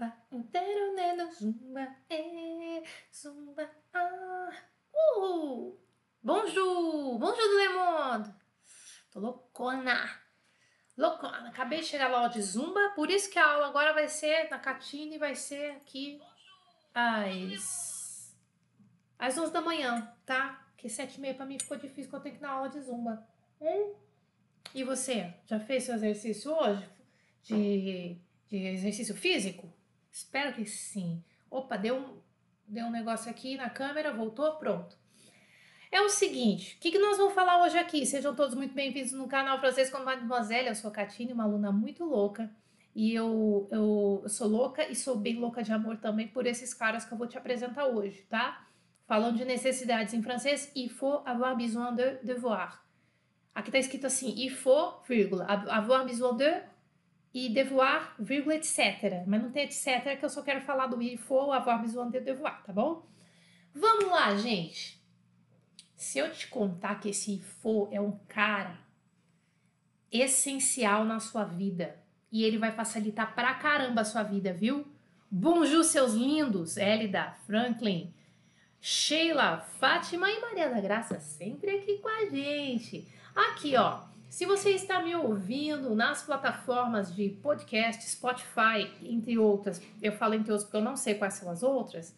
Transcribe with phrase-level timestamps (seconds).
[0.00, 4.50] Zumba, inteiro neno, zumba, é, zumba, ah.
[4.94, 5.78] Uh!
[6.22, 8.34] Bonjour, bonjour tout le monde.
[9.10, 10.08] Tô loucona,
[10.96, 11.48] loucona.
[11.48, 14.58] Acabei de chegar lá de zumba, por isso que a aula agora vai ser na
[14.58, 16.18] Catine, vai ser aqui
[16.94, 18.34] às,
[19.18, 20.66] às 11 da manhã, tá?
[20.70, 22.70] Porque sete e meia pra mim ficou difícil, porque eu tenho que ir na aula
[22.70, 23.22] de zumba.
[23.60, 23.94] Hum?
[24.74, 26.88] E você, já fez seu exercício hoje?
[27.42, 28.16] De,
[28.48, 29.70] de exercício físico?
[30.10, 31.22] Espero que sim.
[31.50, 32.18] Opa, deu um,
[32.66, 34.98] deu um negócio aqui na câmera, voltou, pronto.
[35.90, 38.04] É o seguinte, o que, que nós vamos falar hoje aqui?
[38.06, 40.68] Sejam todos muito bem-vindos no canal Francês com Mademoiselle.
[40.68, 42.50] Eu sou a Catine, uma aluna muito louca.
[42.94, 46.74] E eu, eu, eu sou louca e sou bem louca de amor também por esses
[46.74, 48.66] caras que eu vou te apresentar hoje, tá?
[49.06, 52.84] Falando de necessidades em francês, il faut avoir besoin de devoir.
[53.54, 56.62] Aqui tá escrito assim, il faut, vírgula, avoir besoin de
[57.32, 59.24] e devoir, vírgula, etc.
[59.26, 62.20] Mas não tem etc, que eu só quero falar do il faut, avoir besoin de
[62.20, 63.06] devoir, tá bom?
[63.74, 65.00] Vamos lá, gente.
[65.94, 68.78] Se eu te contar que esse faut é um cara
[70.10, 71.96] essencial na sua vida
[72.32, 74.86] e ele vai facilitar pra caramba a sua vida, viu?
[75.30, 76.76] Bonjour, seus lindos!
[76.76, 78.12] Elida, Franklin,
[78.80, 83.06] Sheila, Fátima e Maria da Graça sempre aqui com a gente.
[83.34, 84.09] Aqui, ó.
[84.30, 90.52] Se você está me ouvindo nas plataformas de podcast, Spotify, entre outras, eu falo entre
[90.52, 92.16] outras porque eu não sei quais são as outras,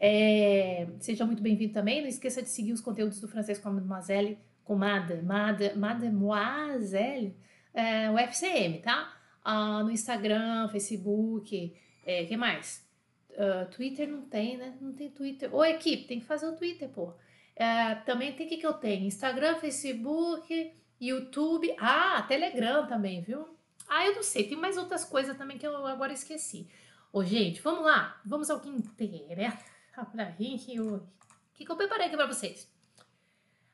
[0.00, 2.00] é, seja muito bem-vindo também.
[2.00, 7.36] Não esqueça de seguir os conteúdos do francês com Mademoiselle, com Made, Made, Mademoiselle,
[7.72, 9.16] é, o FCM, tá?
[9.44, 11.72] Ah, no Instagram, Facebook,
[12.04, 12.84] é, que mais?
[13.30, 14.74] Uh, Twitter não tem, né?
[14.80, 15.54] Não tem Twitter.
[15.54, 17.14] Ô, equipe, tem que fazer o Twitter, pô.
[17.54, 19.06] É, também tem o que, que eu tenho?
[19.06, 20.72] Instagram, Facebook,
[21.08, 21.74] YouTube.
[21.78, 23.56] Ah, Telegram também, viu?
[23.88, 26.68] Ah, eu não sei, tem mais outras coisas também que eu agora esqueci.
[27.12, 28.20] Ô, gente, vamos lá.
[28.24, 29.64] Vamos ao que interessa
[30.12, 31.04] pra gente hoje.
[31.04, 32.68] O que, eu preparei aqui pra vocês?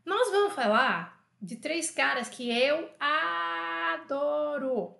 [0.05, 4.95] Nós vamos falar de três caras que eu adoro.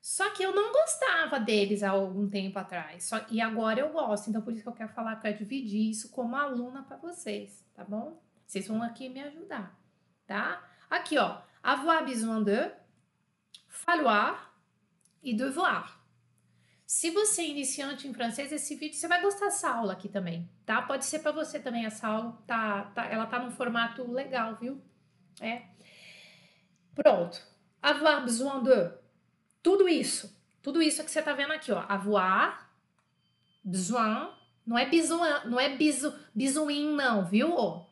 [0.00, 3.04] Só que eu não gostava deles há algum tempo atrás.
[3.04, 4.28] Só, e agora eu gosto.
[4.28, 7.84] Então, por isso que eu quero falar, quero dividir isso como aluna para vocês, tá
[7.84, 8.22] bom?
[8.46, 9.78] Vocês vão aqui me ajudar,
[10.26, 10.62] tá?
[10.90, 11.40] Aqui, ó.
[11.62, 12.70] Avoir besoin de,
[13.68, 14.50] falloir
[15.22, 15.98] e devoir.
[16.86, 20.48] Se você é iniciante em francês, esse vídeo você vai gostar dessa aula aqui também,
[20.64, 20.80] tá?
[20.80, 24.80] Pode ser para você também essa aula, tá, tá, ela tá num formato legal, viu?
[25.38, 25.64] É.
[26.94, 27.46] Pronto.
[27.82, 28.90] Avoir besoin de
[29.62, 31.84] tudo isso, tudo isso que você tá vendo aqui, ó.
[31.86, 32.72] Avoir,
[33.62, 34.30] besoin,
[34.66, 37.86] não é besoin, não é bisu, bisuin, não, viu?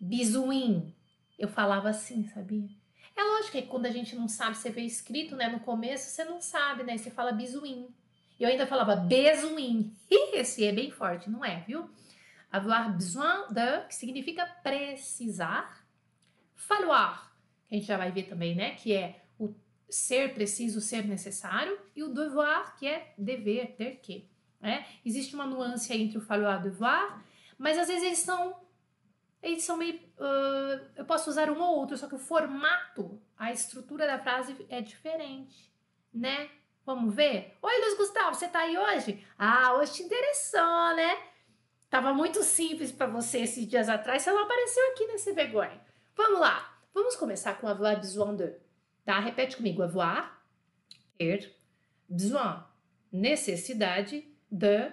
[0.00, 0.92] Bisuin.
[1.38, 2.68] Eu falava assim, sabia?
[3.16, 6.24] É lógico que quando a gente não sabe, você vê escrito, né, no começo, você
[6.24, 6.96] não sabe, né?
[6.96, 7.88] Você fala bisuin.
[8.38, 9.94] Eu ainda falava besuin.
[10.10, 11.88] Esse é bem forte, não é, viu?
[12.50, 15.84] Avoir besoin de, que significa precisar.
[16.56, 17.30] Falloir,
[17.68, 18.74] que a gente já vai ver também, né?
[18.74, 19.24] Que é
[19.94, 24.28] ser preciso, ser necessário, e o devoir, que é dever, ter que.
[24.60, 24.84] Né?
[25.04, 27.22] Existe uma nuance entre o falloir e o devoir,
[27.56, 28.56] mas às vezes eles são,
[29.44, 29.96] eles são meio.
[30.18, 34.56] Uh, eu posso usar um ou outro, só que o formato, a estrutura da frase
[34.70, 35.70] é diferente,
[36.12, 36.50] né?
[36.84, 37.56] Vamos ver?
[37.62, 39.24] Oi, Luiz Gustavo, você tá aí hoje?
[39.38, 41.16] Ah, hoje te interessou, né?
[41.90, 45.80] Tava muito simples para você esses dias atrás, você não apareceu aqui nesse vergonha.
[46.16, 48.54] Vamos lá, vamos começar com a voix besoin de.
[49.04, 49.18] Tá?
[49.20, 49.82] Repete comigo.
[49.82, 50.42] Avoir,
[51.18, 51.54] ter,
[52.08, 52.62] besoin,
[53.12, 54.92] necessidade, de,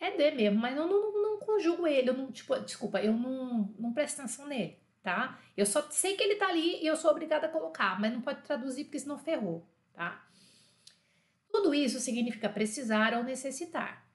[0.00, 1.17] é de mesmo, mas não, não,
[1.58, 5.38] não conjugo ele, eu não, tipo, desculpa, eu não, não presto atenção nele, tá?
[5.56, 8.20] Eu só sei que ele tá ali e eu sou obrigada a colocar, mas não
[8.20, 10.24] pode traduzir porque senão ferrou, tá?
[11.50, 14.06] Tudo isso significa precisar ou necessitar.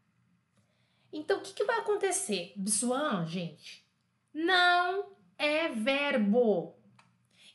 [1.11, 2.53] Então, o que, que vai acontecer?
[2.55, 3.85] Besoin, gente,
[4.33, 6.75] não é verbo.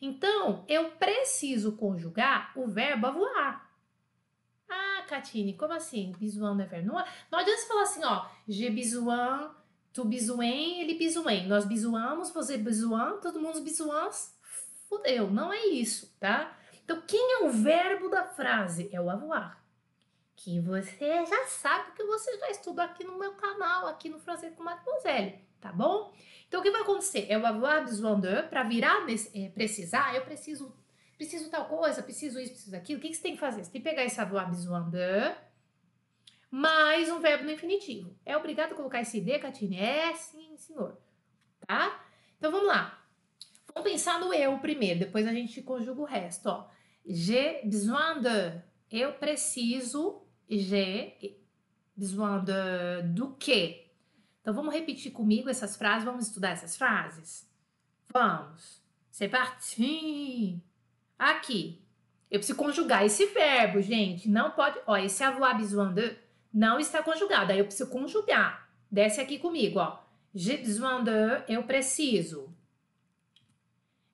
[0.00, 3.68] Então, eu preciso conjugar o verbo avoir.
[4.68, 6.12] Ah, Catine, como assim?
[6.18, 6.88] Besoin não é verbo?
[6.88, 9.50] Não, não adianta você falar assim, ó, j'ai besoin,
[9.98, 11.48] tu besoin, ele besoin.
[11.48, 14.08] Nós besoamos, você besoin, todo mundo besoin.
[14.88, 16.56] Fudeu, não é isso, tá?
[16.84, 18.88] Então, quem é o verbo da frase?
[18.92, 19.60] É o avoir.
[20.36, 24.54] Que você já sabe que você já estudou aqui no meu canal, aqui no Francês
[24.54, 26.14] com Mademoiselle, tá bom?
[26.46, 27.26] Então, o que vai acontecer?
[27.28, 29.04] Eu vou avoir besoin de, para virar
[29.34, 30.72] é, precisar, eu preciso,
[31.16, 33.00] preciso tal coisa, preciso isso, preciso aquilo.
[33.00, 33.64] O que, que você tem que fazer?
[33.64, 35.34] Você tem que pegar esse avoir besoin de,
[36.50, 38.16] mais um verbo no infinitivo.
[38.24, 39.78] É obrigado a colocar esse de, Catine?
[39.78, 40.98] É, sim, senhor.
[41.66, 42.04] Tá?
[42.36, 43.04] Então, vamos lá.
[43.74, 46.68] Vamos pensar no eu primeiro, depois a gente conjuga o resto, ó.
[47.06, 48.62] J'ai besoin de.
[48.90, 51.38] Eu preciso, j'ai,
[51.98, 53.90] Besoin de do quê?
[54.40, 57.50] Então vamos repetir comigo essas frases, vamos estudar essas frases?
[58.12, 58.80] Vamos.
[59.10, 60.62] C'est parti.
[61.18, 61.82] Aqui.
[62.30, 64.28] Eu preciso conjugar esse verbo, gente.
[64.28, 64.78] Não pode.
[64.86, 66.16] Ó, esse avoir besoin de
[66.52, 67.52] não está conjugado.
[67.52, 68.68] Aí eu preciso conjugar.
[68.90, 69.98] Desce aqui comigo, ó.
[70.34, 72.54] J'ai besoin de, eu preciso.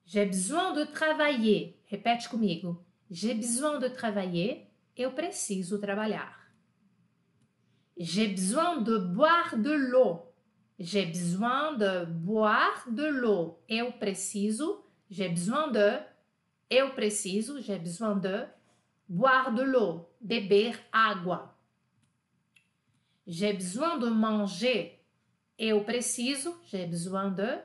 [0.05, 1.77] J'ai besoin de travailler.
[1.85, 2.83] Repete comigo.
[3.09, 4.67] J'ai besoin de travailler.
[4.95, 6.49] Eu preciso trabalhar.
[7.97, 10.31] J'ai besoin de boire de l'eau.
[10.79, 13.59] J'ai besoin de boire de l'eau.
[13.67, 14.85] Eu preciso.
[15.09, 16.01] J'ai besoin de.
[16.69, 17.61] Eu preciso.
[17.61, 18.45] J'ai besoin de
[19.07, 20.09] boire de l'eau.
[20.21, 21.54] Beber água.
[23.27, 24.99] J'ai besoin de manger.
[25.57, 26.55] Eu preciso.
[26.67, 27.59] J'ai besoin de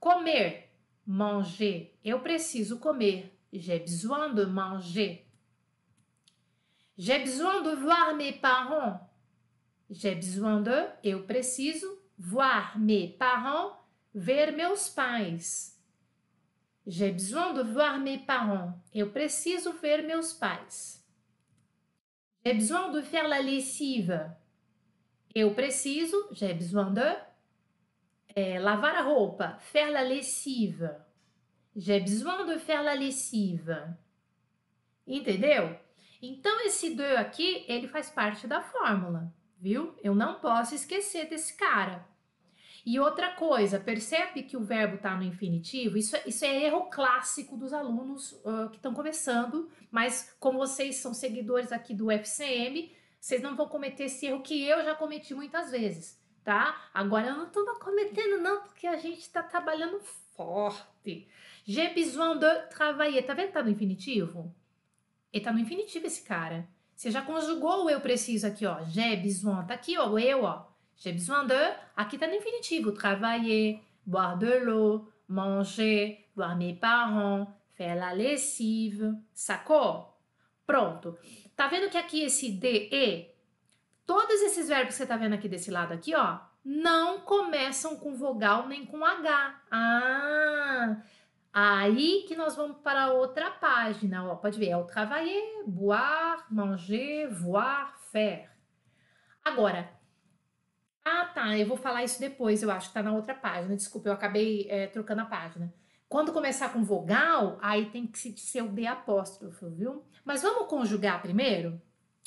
[0.00, 0.70] comer.
[1.06, 1.98] Manger.
[2.04, 3.30] Eu preciso comer.
[3.52, 5.26] J'ai besoin de manger.
[6.96, 9.00] J'ai besoin de voir mes parents.
[9.90, 11.86] J'ai besoin de, eu preciso,
[12.18, 13.72] voir mes parents,
[14.14, 15.76] ver meus pais.
[16.86, 18.72] J'ai besoin de voir mes parents.
[18.94, 21.02] Eu preciso ver meus pais.
[22.44, 24.20] J'ai besoin de faire la lessive.
[25.34, 27.16] Eu preciso, j'ai besoin de
[28.34, 30.88] é, lavar a roupa, faire la lessive.
[31.74, 33.96] J'ai besoin de faire la lessive.
[35.06, 35.76] Entendeu?
[36.22, 39.32] Então esse de aqui, ele faz parte da fórmula
[39.64, 39.94] viu?
[40.02, 42.06] Eu não posso esquecer desse cara.
[42.84, 45.96] E outra coisa, percebe que o verbo está no infinitivo?
[45.96, 51.14] Isso, isso é erro clássico dos alunos uh, que estão começando, mas como vocês são
[51.14, 55.70] seguidores aqui do FCM, vocês não vão cometer esse erro que eu já cometi muitas
[55.70, 56.90] vezes, tá?
[56.92, 59.98] Agora eu não estou cometendo não, porque a gente está trabalhando
[60.36, 61.26] forte.
[61.66, 63.24] J'ai besoin de travailler.
[63.24, 64.54] Tá vendo que tá no infinitivo?
[65.32, 66.68] Ele tá no infinitivo esse cara.
[66.94, 68.84] Você já conjugou o eu preciso aqui, ó.
[68.84, 69.64] J'ai besoin.
[69.64, 70.66] Tá aqui, ó, o eu, ó.
[70.94, 71.54] J'ai besoin de.
[71.96, 72.92] Aqui tá no infinitivo.
[72.92, 79.14] Travailler, boire de l'eau, manger, voir mes parents, faire la lessive.
[79.32, 80.12] Sacou?
[80.66, 81.18] Pronto.
[81.56, 83.28] Tá vendo que aqui esse de,
[84.06, 88.14] todos esses verbos que você tá vendo aqui desse lado aqui, ó, não começam com
[88.14, 89.62] vogal nem com H.
[89.70, 90.96] Ah,
[91.56, 94.28] Aí que nós vamos para outra página.
[94.28, 98.50] Ó, pode ver, é o travailler, boire, manger, voir, faire.
[99.44, 99.88] Agora,
[101.04, 103.76] ah tá, eu vou falar isso depois, eu acho que tá na outra página.
[103.76, 105.72] Desculpa, eu acabei é, trocando a página.
[106.08, 110.04] Quando começar com vogal, aí tem que ser o D apóstrofo, viu?
[110.24, 111.80] Mas vamos conjugar primeiro?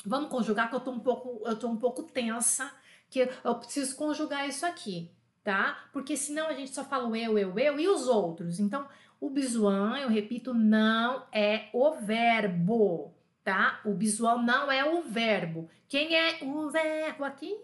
[0.04, 2.72] Vamos conjugar que eu tô um pouco, eu tô um pouco tensa,
[3.10, 5.10] que eu preciso conjugar isso aqui,
[5.42, 5.88] tá?
[5.92, 8.60] Porque senão a gente só fala o eu, eu, eu e os outros.
[8.60, 8.86] Então,
[9.20, 13.12] o besoin, eu repito, não é o verbo,
[13.42, 13.80] tá?
[13.84, 15.68] O besoin não é o verbo.
[15.88, 17.56] Quem é o verbo aqui?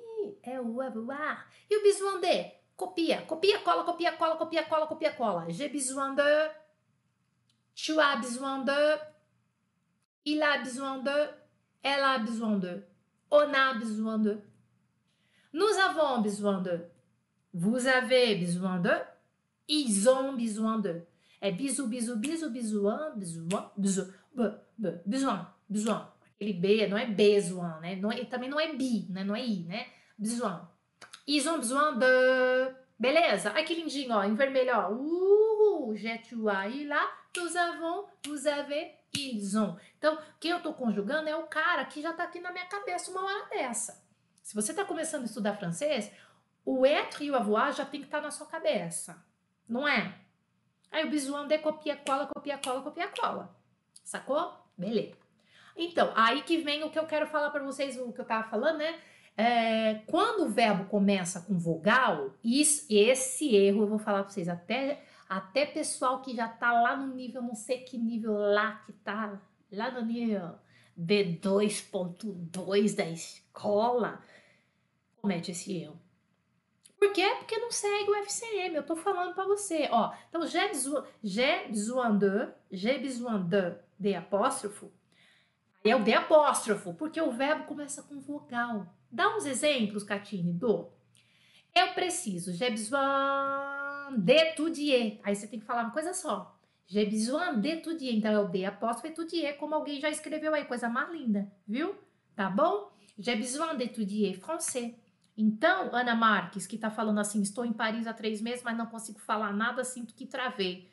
[0.43, 1.49] É o avoir.
[1.71, 2.53] E o besoin de?
[2.77, 5.49] Copia, copia, cola, copia, cola, copia, cola, copia, cola.
[5.49, 6.51] J'ai besoin de.
[7.77, 9.14] Tu as besoin de.
[10.25, 11.29] Il a besoin de.
[11.83, 12.83] Elle a besoin de.
[13.31, 14.39] On a besoin de.
[15.53, 16.81] Nous avons besoin de.
[17.53, 18.93] Vous avez besoin de.
[19.69, 21.03] Ils ont besoin de.
[21.41, 24.03] É bisu, bisu, bisu, bisuan, bisuan, bisu,
[24.35, 24.43] b,
[24.79, 26.09] b, bisuan, bisuan.
[26.37, 27.97] Aquele B não é besoin, né?
[27.97, 29.25] Não é, também não é bi, né?
[29.25, 29.87] Não é i, né?
[30.19, 30.67] Bisuan.
[31.27, 32.75] Ils ont besoin de...
[32.99, 33.53] Beleza?
[33.55, 34.91] Ai, que lindinho, ó, em vermelho, ó.
[34.91, 36.65] Uhul, j'ai, tu a,
[37.37, 38.93] nous avons, vous avez,
[39.55, 39.77] ont.
[39.99, 43.11] Então, quem eu tô conjugando é o cara que já tá aqui na minha cabeça
[43.11, 44.03] uma hora dessa.
[44.43, 46.11] Se você tá começando a estudar francês,
[46.65, 49.25] o être e o avoir já tem que estar tá na sua cabeça.
[49.69, 50.15] Não é?
[50.91, 53.57] Aí o besoin de copia, cola, copia, cola, copia, cola.
[54.05, 54.53] Sacou?
[54.77, 55.17] Beleza.
[55.77, 58.49] Então, aí que vem o que eu quero falar para vocês, o que eu tava
[58.49, 59.01] falando, né?
[59.37, 64.49] É, quando o verbo começa com vogal, isso, esse erro eu vou falar para vocês,
[64.49, 68.93] até, até pessoal que já tá lá no nível, não sei que nível lá que
[68.93, 69.41] tá,
[69.71, 70.55] lá no nível
[70.99, 74.23] B2.2 da escola,
[75.21, 76.01] comete esse erro.
[76.99, 77.35] Por quê?
[77.39, 78.77] Porque não segue o FCM.
[78.77, 80.15] Eu tô falando para você, ó.
[80.29, 80.69] Então, j'ai
[81.69, 84.91] besoin de, j'ai besoin de, de apóstrofo.
[85.85, 88.87] Aí é o de apóstrofo, porque o verbo começa com vogal.
[89.11, 90.89] Dá uns exemplos, Catine, do.
[91.75, 93.01] Eu preciso, besoin
[94.19, 95.21] d'étudier.
[95.23, 96.59] Aí você tem que falar uma coisa só.
[96.87, 98.15] J'ai besoin d'étudier.
[98.15, 101.95] Então é o de apóstrofo étudier, como alguém já escreveu aí, coisa mais linda, viu?
[102.35, 102.91] Tá bom?
[103.19, 104.95] J'ai besoin d'étudier français.
[105.37, 108.87] Então, Ana Marques, que está falando assim, estou em Paris há três meses, mas não
[108.87, 110.89] consigo falar nada, sinto que travei.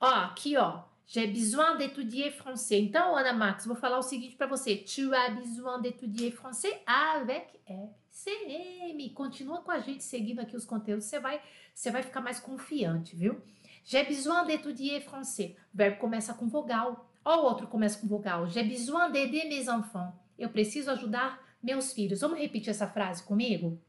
[0.00, 0.82] Ó, aqui, ó.
[1.12, 2.78] J'ai besoin d'étudier français.
[2.78, 4.76] Então, Ana Max, vou falar o seguinte para você.
[4.76, 9.10] Tu as besoin d'étudier français avec FCM.
[9.10, 11.42] Continua com a gente seguindo aqui os conteúdos, você vai,
[11.74, 13.42] você vai ficar mais confiante, viu?
[13.84, 15.56] J'ai besoin d'étudier français.
[15.74, 17.10] O verbo começa com vogal.
[17.24, 18.46] Ó, o outro começa com vogal.
[18.46, 20.14] J'ai besoin d'aider mes enfants.
[20.38, 22.20] Eu preciso ajudar meus filhos.
[22.20, 23.82] Vamos repetir essa frase comigo?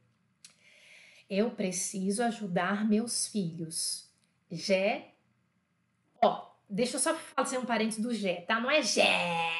[1.29, 4.09] Eu preciso ajudar meus filhos.
[4.49, 5.13] J'ai.
[6.19, 8.57] Ó, Deixa eu só fazer um parênteses do Gé, tá?
[8.57, 9.51] Não é Gé.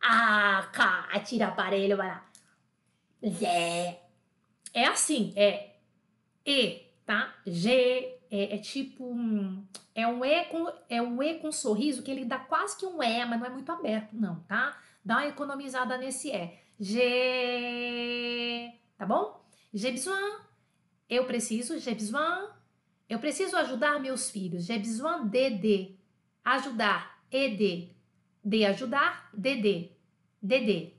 [0.00, 2.24] Ah, cá, tira aparelho, vai lá.
[3.20, 4.00] Gé.
[4.72, 5.74] É assim, é
[6.46, 7.34] E, tá?
[7.44, 9.12] G é, é tipo
[9.94, 13.02] é um E com é um E com sorriso que ele dá quase que um
[13.02, 14.78] E, mas não é muito aberto não, tá?
[15.04, 16.56] Dá uma economizada nesse E.
[16.78, 19.44] G, tá bom?
[19.74, 20.38] J'ai besoin.
[21.08, 22.48] Eu preciso, j'ai besoin.
[23.08, 24.64] Eu preciso ajudar meus filhos.
[24.66, 25.99] J'ai besoin d'aider
[26.44, 27.90] ajudar, ed,
[28.44, 29.90] de ajudar, dd,
[30.42, 30.92] dd,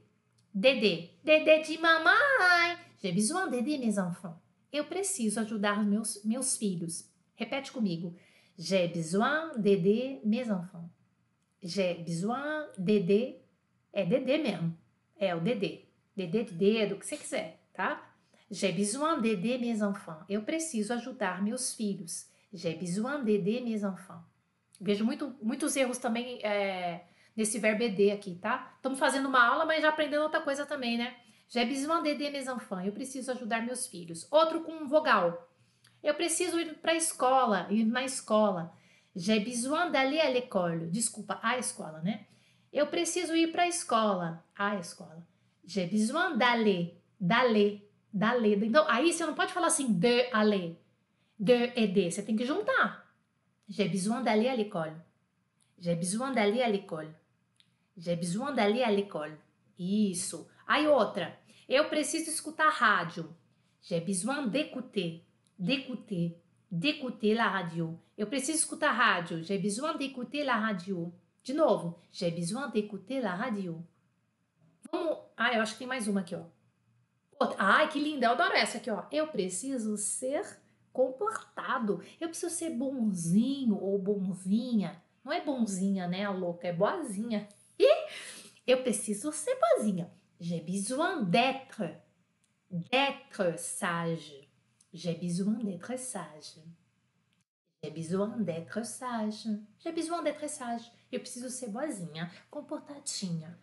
[0.53, 2.77] dd, dd de mamãe.
[3.01, 4.37] J'ai besoin d'aider mes enfants.
[4.71, 7.09] Eu preciso ajudar meus, meus filhos.
[7.35, 8.15] Repete comigo.
[8.57, 10.87] J'ai besoin d'aider mes enfants.
[11.63, 13.41] J'ai besoin d'aider.
[13.91, 14.77] É dd mesmo.
[15.17, 15.87] É o dd.
[16.15, 18.13] Dd de dedo, o que você quiser, tá?
[18.49, 20.23] J'ai besoin d'aider mes enfants.
[20.29, 22.27] Eu preciso ajudar meus filhos.
[22.53, 24.23] J'ai besoin d'aider mes enfants.
[24.81, 28.73] Vejo muito, muitos erros também é, nesse verbo ed aqui, tá?
[28.75, 31.15] Estamos fazendo uma aula, mas já aprendendo outra coisa também, né?
[31.51, 32.87] J'ai besoin d'aider mes enfants.
[32.87, 34.25] Eu preciso ajudar meus filhos.
[34.31, 35.49] Outro com vogal.
[36.01, 38.73] Eu preciso ir para a escola, ir na escola.
[39.13, 40.87] J'ai besoin d'aller à l'école.
[40.89, 42.25] Desculpa, à escola, né?
[42.71, 45.27] Eu preciso ir para a escola, à escola.
[45.65, 48.63] J'ai besoin d'aller, d'aller, d'aller.
[48.63, 50.79] Então, aí você não pode falar assim de aller,
[51.37, 52.11] de de.
[52.11, 53.00] Você tem que juntar.
[53.71, 54.93] J'ai besoin d'aller à l'école.
[55.79, 57.09] J'ai besoin d'aller à l'école.
[57.97, 59.37] J'ai besoin d'aller à l'école.
[59.79, 60.45] Isso.
[60.67, 61.39] Aí outra.
[61.69, 63.33] Eu preciso escutar rádio.
[63.81, 65.23] J'ai besoin d'écouter.
[65.57, 66.37] D'écouter.
[66.69, 67.97] D'écouter la radio.
[68.17, 69.41] Eu preciso escutar rádio.
[69.41, 71.13] J'ai besoin d'écouter la radio.
[71.41, 71.97] De novo.
[72.11, 73.81] J'ai besoin d'écouter la radio.
[74.91, 75.17] Vamos.
[75.37, 76.43] Ah, eu acho que tem mais uma aqui, ó.
[77.39, 77.55] Outra.
[77.57, 78.25] Ai, que linda.
[78.27, 79.05] Eu adoro essa aqui, ó.
[79.09, 80.60] Eu preciso ser
[80.91, 82.01] comportado.
[82.19, 85.01] Eu preciso ser bonzinho ou bonzinha.
[85.23, 86.67] Não é bonzinha, né, a louca?
[86.67, 87.47] É boazinha.
[87.77, 88.07] E
[88.65, 90.11] eu preciso ser boazinha.
[90.39, 91.83] J'ai besoin d'être.
[92.69, 94.49] D'être sage.
[94.93, 96.59] J'ai besoin d'être sage.
[97.83, 99.47] J'ai besoin d'être sage.
[99.79, 100.91] J'ai besoin d'être sage.
[101.11, 103.57] Eu preciso ser boazinha, comportadinha.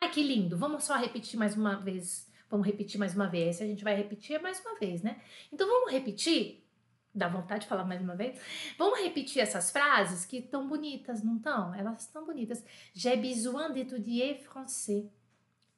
[0.00, 0.56] Ai, que lindo.
[0.56, 3.60] Vamos só repetir mais uma vez Vamos repetir mais uma vez.
[3.60, 5.20] A gente vai repetir mais uma vez, né?
[5.52, 6.64] Então vamos repetir.
[7.12, 8.40] Dá vontade de falar mais uma vez?
[8.78, 11.74] Vamos repetir essas frases que estão bonitas, não estão?
[11.74, 12.64] Elas estão bonitas.
[12.94, 15.10] J'ai besoin d'étudier français.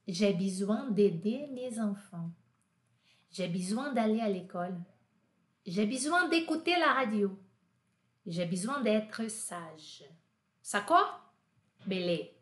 [0.06, 2.30] J'ai besoin d'aider mes enfants.
[3.30, 4.76] J'ai besoin d'aller à l'école.
[5.64, 7.38] J'ai besoin d'écouter la radio.
[8.26, 10.04] J'ai besoin d'être sage.
[10.60, 11.06] Sacou?
[11.86, 12.36] Beleza.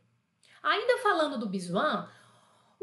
[0.60, 2.08] Ainda falando do besoin,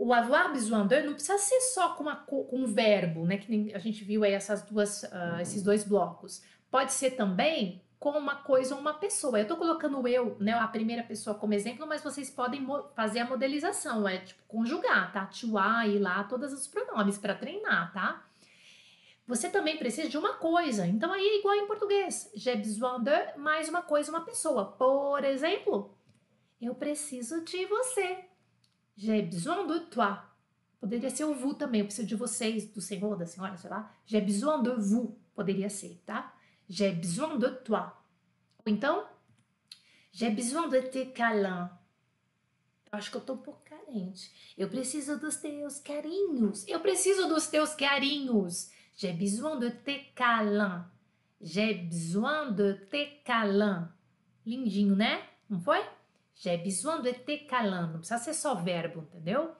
[0.03, 3.37] o avoir besoin de não precisa ser só com, uma, com um verbo, né?
[3.37, 6.41] Que a gente viu aí essas duas, uh, esses dois blocos.
[6.71, 9.39] Pode ser também com uma coisa ou uma pessoa.
[9.39, 12.65] Eu tô colocando eu, né, a primeira pessoa como exemplo, mas vocês podem
[12.95, 15.27] fazer a modelização, é tipo conjugar, tá?
[15.27, 15.45] To,
[15.85, 18.25] ir lá, todos os pronomes para treinar, tá?
[19.27, 20.87] Você também precisa de uma coisa.
[20.87, 22.31] Então aí é igual em português.
[22.33, 24.65] J'ai besoin de mais uma coisa, uma pessoa.
[24.65, 25.95] Por exemplo,
[26.59, 28.30] eu preciso de você.
[29.01, 30.23] J'ai besoin de toi.
[30.79, 33.91] Poderia ser o vous também, eu preciso de vocês, do senhor, da senhora, sei lá.
[34.05, 36.31] J'ai besoin de vous, poderia ser, tá?
[36.69, 37.91] J'ai besoin de toi.
[38.63, 39.07] Ou então,
[40.11, 41.71] j'ai besoin de tes câlins.
[42.91, 44.31] Eu acho que eu tô um pouco carente.
[44.55, 46.67] Eu preciso dos teus carinhos.
[46.67, 48.69] Eu preciso dos teus carinhos.
[48.95, 50.85] J'ai besoin de tes câlins.
[51.41, 53.87] J'ai besoin de tes câlins.
[54.45, 55.27] Lindinho, né?
[55.49, 55.83] Não foi?
[56.41, 57.91] J'ai besoin de te câlins.
[57.91, 59.55] Não precisa ser só verbo, entendeu?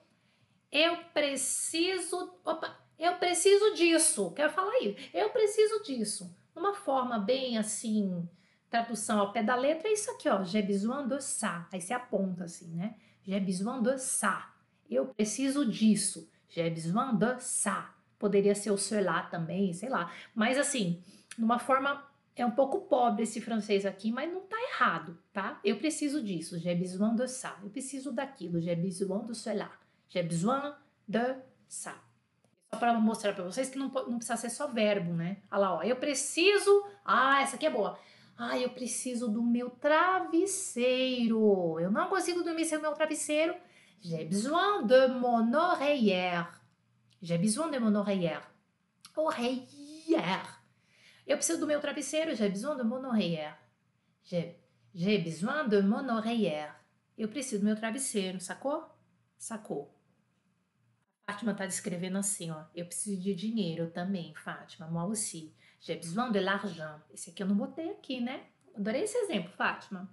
[0.71, 2.39] Eu preciso.
[2.43, 4.31] Opa, eu preciso disso.
[4.31, 4.97] Quero falar aí.
[5.13, 6.35] Eu preciso disso.
[6.55, 8.27] Numa forma bem assim,
[8.67, 10.43] tradução ao pé da letra, é isso aqui, ó.
[10.43, 11.67] J'ai besoin de ça.
[11.71, 12.95] Aí você aponta assim, né?
[13.21, 14.51] J'ai besoin de ça.
[14.89, 16.27] Eu preciso disso.
[16.49, 17.93] J'ai besoin de ça.
[18.17, 20.11] Poderia ser o cela também, sei lá.
[20.33, 21.03] Mas assim,
[21.37, 22.10] numa forma
[22.41, 25.59] é um pouco pobre esse francês aqui, mas não tá errado, tá?
[25.63, 26.57] Eu preciso disso.
[26.57, 27.57] J'ai besoin de ça.
[27.63, 28.59] Eu preciso daquilo.
[28.59, 29.71] J'ai besoin de cela.
[30.09, 30.75] J'ai besoin
[31.07, 31.35] de
[31.67, 31.95] ça.
[32.73, 35.37] Só para mostrar para vocês que não, não precisa ser só verbo, né?
[35.51, 35.83] Olha lá, ó.
[35.83, 36.85] Eu preciso.
[37.03, 37.99] Ah, essa aqui é boa.
[38.37, 41.79] Ah, eu preciso do meu travesseiro.
[41.79, 43.53] Eu não consigo dormir sem o meu travesseiro.
[44.01, 46.59] J'ai besoin de mon oreillère.
[47.21, 48.41] J'ai besoin de mon oreillère.
[49.15, 50.60] Oreillère.
[51.27, 52.35] Eu preciso do meu travesseiro.
[52.35, 53.57] J'ai besoin de mon oreillère.
[54.23, 56.75] J'ai besoin de mon oreillère.
[57.17, 58.89] Eu preciso do meu travesseiro, sacou?
[59.37, 59.93] Sacou.
[61.25, 62.65] Fátima tá descrevendo assim, ó.
[62.75, 64.87] Eu preciso de dinheiro também, Fátima.
[64.87, 65.53] Moi aussi.
[65.79, 66.99] J'ai besoin de l'argent.
[67.11, 68.47] Esse aqui eu não botei aqui, né?
[68.75, 70.09] Adorei esse exemplo, Fátima.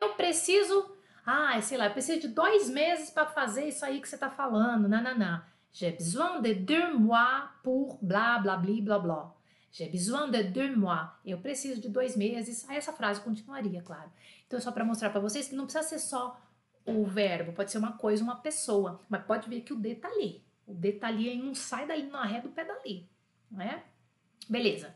[0.00, 0.96] Eu preciso.
[1.26, 4.30] Ah, sei lá, eu preciso de dois meses para fazer isso aí que você tá
[4.30, 4.88] falando.
[4.88, 5.42] Não.
[5.72, 9.34] J'ai besoin de deux mois pour blá, blá, blá, blá, blá.
[9.70, 11.08] J'ai besoin de deux mois.
[11.24, 12.68] Eu preciso de dois meses.
[12.68, 14.10] Aí essa frase continuaria, claro.
[14.46, 16.40] Então, só para mostrar para vocês não precisa ser só
[16.88, 20.08] o verbo, pode ser uma coisa, uma pessoa, mas pode ver que o D tá
[20.08, 20.42] ali.
[20.66, 23.08] O D tá ali e não sai dali na ré do pé dali,
[23.50, 23.84] não é?
[24.48, 24.94] Beleza.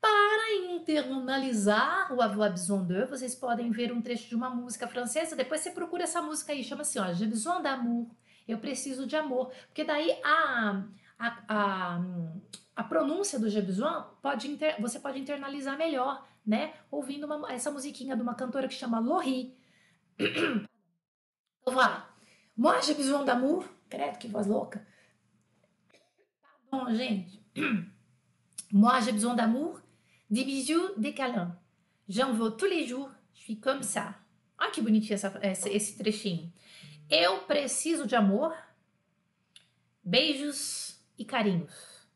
[0.00, 5.36] Para internalizar o avoir besoin de, vocês podem ver um trecho de uma música francesa,
[5.36, 8.06] depois você procura essa música aí, chama assim, ó, J'ai besoin d'amour,
[8.46, 10.84] eu preciso de amor, porque daí a,
[11.18, 12.00] a, a,
[12.76, 16.74] a pronúncia do besoin pode inter, você pode internalizar melhor, né?
[16.90, 19.56] Ouvindo uma, essa musiquinha de uma cantora que chama Lori.
[21.60, 22.08] Então, voilà.
[22.56, 23.68] Moi, besoin d'amour.
[23.90, 24.86] Credo, que voz louca.
[26.70, 27.42] Pardon, gente.
[28.72, 29.78] Moi, j'ai besoin d'amour,
[30.30, 31.54] des bisous, des câlins.
[32.08, 33.10] J'en veux tous les jours.
[33.34, 34.14] Je suis comme ça.
[34.58, 36.52] Olha que bonitinho essa, esse trechinho.
[37.08, 38.54] Eu preciso de amor,
[40.02, 42.06] beijos e carinhos.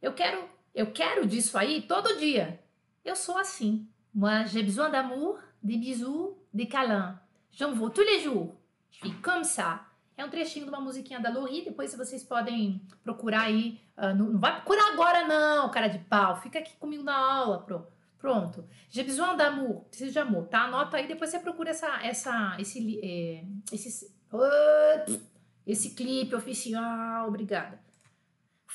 [0.00, 2.62] Eu quero, eu quero disso aí todo dia.
[3.04, 3.88] Eu sou assim.
[4.14, 7.18] Moi, j'ai besoin d'amour, des bisous, des câlins.
[7.50, 8.54] J'en veux tous les jours.
[8.90, 9.88] Je comme ça.
[10.16, 13.80] É um trechinho de uma musiquinha da Lori, depois vocês podem procurar aí.
[13.98, 16.36] Uh, não, não, vai procurar agora, não, cara de pau.
[16.36, 17.86] Fica aqui comigo na aula, pro.
[18.18, 18.64] Pronto.
[18.88, 19.84] J'ai besoin d'amour.
[19.86, 20.62] Preciso de amor, tá?
[20.62, 25.20] Anota aí, depois você procura essa, essa, esse, é, esse, uh,
[25.66, 27.28] esse clipe oficial.
[27.28, 27.78] Obrigada.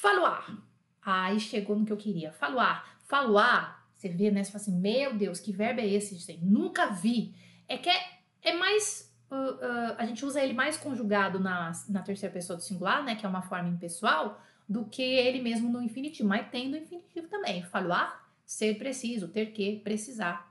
[0.01, 0.57] Faluar.
[1.01, 2.31] Aí chegou no que eu queria.
[2.31, 2.97] Faluar.
[3.05, 4.43] Faluar, você vê, né?
[4.43, 6.45] Você fala assim, meu Deus, que verbo é esse, gente?
[6.45, 7.35] Nunca vi.
[7.67, 12.01] É que é, é mais uh, uh, a gente usa ele mais conjugado na, na
[12.01, 15.81] terceira pessoa do singular, né, que é uma forma impessoal, do que ele mesmo no
[15.81, 17.63] infinitivo, mas tem no infinitivo também.
[17.63, 20.49] Falar, ser preciso, ter que, precisar.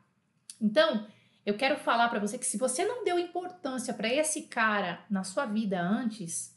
[0.60, 1.06] Então,
[1.46, 5.24] eu quero falar para você que se você não deu importância para esse cara na
[5.24, 6.54] sua vida antes,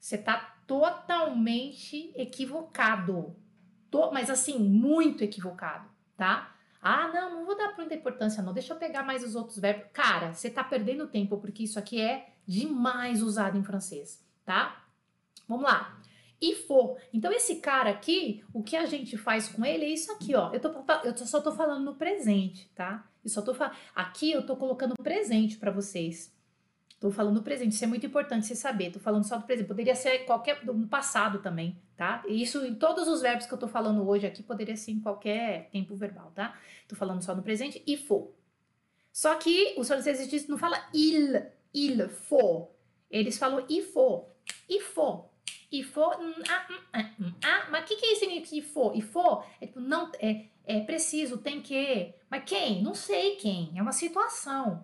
[0.00, 3.36] você tá totalmente equivocado.
[3.90, 6.54] Tô, mas assim, muito equivocado, tá?
[6.80, 8.52] Ah, não, não vou dar muita importância, não.
[8.52, 9.86] Deixa eu pegar mais os outros verbos.
[9.92, 14.84] Cara, você tá perdendo tempo, porque isso aqui é demais usado em francês, tá?
[15.48, 15.98] Vamos lá.
[16.40, 16.98] E for.
[17.10, 20.52] Então, esse cara aqui, o que a gente faz com ele é isso aqui, ó.
[20.52, 20.74] Eu, tô,
[21.04, 23.08] eu só tô falando no presente, tá?
[23.24, 23.54] Eu só tô.
[23.94, 26.33] Aqui eu tô colocando presente para vocês.
[27.04, 28.90] Tô falando presente, isso é muito importante você saber.
[28.90, 29.66] Tô falando só do presente.
[29.66, 32.24] Poderia ser qualquer do passado também, tá?
[32.26, 35.00] E isso em todos os verbos que eu tô falando hoje aqui poderia ser em
[35.00, 36.58] qualquer tempo verbal, tá?
[36.88, 38.32] Tô falando só no presente e for.
[39.12, 42.70] Só que os franceses não fala il, il, for.
[43.10, 44.24] Eles falam il faut,
[44.66, 45.26] il faut,
[45.70, 46.10] il faut,
[46.48, 47.10] ah, ah,
[47.44, 48.94] ah, mas o que, é significa il faut?
[48.94, 52.14] Il faut é tipo, não, é, é preciso, tem que.
[52.30, 52.82] Mas quem?
[52.82, 53.72] Não sei quem.
[53.76, 54.82] É uma situação.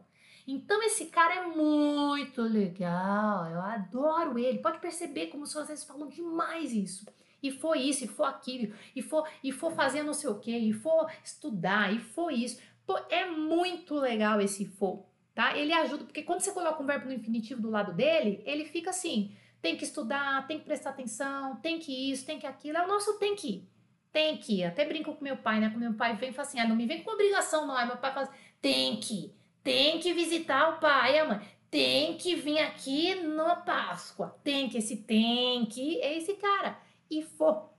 [0.51, 4.59] Então esse cara é muito legal, eu adoro ele.
[4.59, 7.07] Pode perceber como os franceses falam demais isso.
[7.41, 10.55] E foi isso, e foi aquilo, e foi, e foi fazer não sei o que,
[10.55, 12.61] e foi estudar, e foi isso.
[12.85, 15.57] Pô, é muito legal esse for, tá?
[15.57, 18.91] Ele ajuda, porque quando você coloca um verbo no infinitivo do lado dele, ele fica
[18.91, 22.77] assim, tem que estudar, tem que prestar atenção, tem que isso, tem que aquilo.
[22.77, 23.67] É o nosso tem que.
[24.13, 24.65] Tem que.
[24.65, 25.71] Até brinco com meu pai, né?
[25.71, 27.77] Com meu pai vem e fala assim, ah, não me vem com obrigação não.
[27.77, 29.33] Aí meu pai fala assim, tem que
[29.63, 31.41] tem que visitar o pai e a mãe.
[31.71, 34.37] Tem que vir aqui na Páscoa.
[34.43, 36.79] Tem que, esse tem que, é esse cara.
[37.09, 37.71] E for,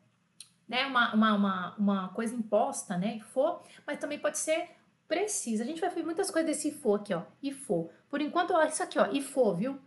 [0.67, 0.86] né?
[0.86, 3.17] Uma, uma, uma, uma coisa imposta, né?
[3.17, 4.70] E for, mas também pode ser
[5.12, 5.63] precisa.
[5.63, 7.24] A gente vai ver muitas coisas desse for aqui, ó.
[7.44, 7.89] E for.
[8.10, 9.08] Por enquanto, ó, isso aqui, ó.
[9.12, 9.78] E for, viu?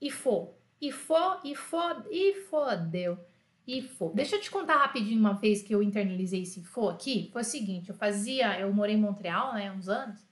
[0.00, 0.54] E for.
[0.80, 3.18] E for, e for, e fodeu.
[3.66, 4.14] E for.
[4.14, 7.28] Deixa eu te contar rapidinho uma vez que eu internalizei esse for aqui.
[7.30, 10.29] Foi o seguinte, eu fazia, eu morei em Montreal, né, uns anos.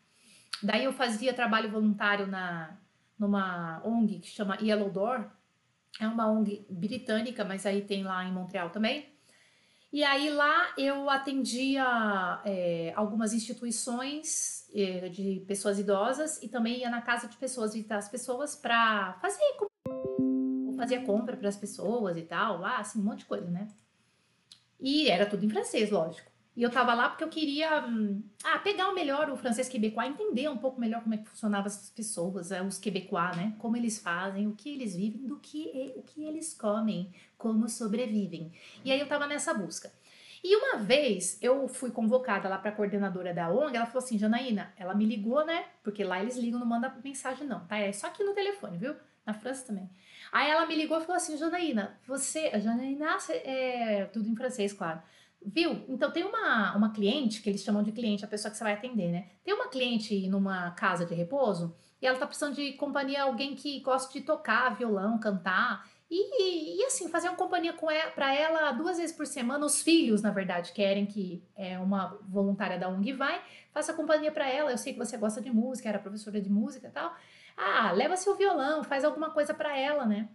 [0.63, 2.77] Daí eu fazia trabalho voluntário na
[3.19, 5.29] numa ONG que chama Yellow Door.
[6.01, 9.13] É uma ONG britânica, mas aí tem lá em Montreal também.
[9.93, 11.85] E aí lá eu atendia
[12.45, 17.97] é, algumas instituições é, de pessoas idosas e também ia na casa de pessoas visitar
[17.97, 19.43] as pessoas para fazer
[20.77, 23.69] fazia compra para as pessoas e tal, lá assim um monte de coisa, né?
[24.79, 26.31] E era tudo em francês, lógico.
[26.59, 30.09] E eu tava lá porque eu queria hum, ah, pegar o melhor o francês quebecois,
[30.09, 33.55] entender um pouco melhor como é que funcionavam as pessoas, é, os quebecois, né?
[33.59, 38.51] Como eles fazem, o que eles vivem, do que o que eles comem, como sobrevivem.
[38.85, 39.93] E aí eu tava nessa busca.
[40.43, 44.19] E uma vez eu fui convocada lá para a coordenadora da ONG, ela falou assim:
[44.19, 45.65] Janaína, ela me ligou, né?
[45.85, 47.79] Porque lá eles ligam, não manda mensagem, não, tá?
[47.79, 48.97] É só aqui no telefone, viu?
[49.25, 49.89] Na França também.
[50.33, 52.51] Aí ela me ligou e falou assim: Janaína, você.
[52.59, 55.01] Janaína, é tudo em francês, claro.
[55.45, 55.85] Viu?
[55.89, 58.75] Então tem uma, uma cliente, que eles chamam de cliente, a pessoa que você vai
[58.75, 59.29] atender, né?
[59.45, 63.81] Tem uma cliente numa casa de repouso e ela tá precisando de companhia, alguém que
[63.81, 65.89] gosta de tocar violão, cantar.
[66.11, 69.65] E, e assim, fazer uma companhia com ela, pra ela duas vezes por semana.
[69.65, 73.41] Os filhos, na verdade, querem que é uma voluntária da ONG vai,
[73.73, 74.71] faça companhia para ela.
[74.71, 77.15] Eu sei que você gosta de música, era professora de música e tal.
[77.57, 80.29] Ah, leva seu violão, faz alguma coisa para ela, né?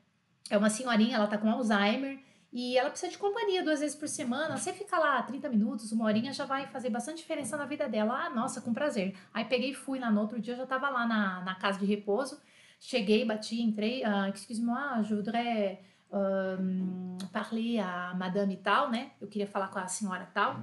[0.50, 2.20] É uma senhorinha, ela tá com Alzheimer
[2.54, 4.56] e ela precisa de companhia duas vezes por semana.
[4.56, 8.26] Você fica lá 30 minutos, uma horinha, já vai fazer bastante diferença na vida dela.
[8.26, 9.16] Ah, nossa, com prazer.
[9.34, 11.80] Aí peguei e fui lá no outro dia, eu já tava lá na, na casa
[11.80, 12.40] de repouso.
[12.80, 14.04] Cheguei, bati, entrei.
[14.04, 15.80] Uh, Excuse-moi, je voudrais
[16.12, 19.14] uh, parler à madame tal, né?
[19.20, 20.62] Eu queria falar com a senhora tal,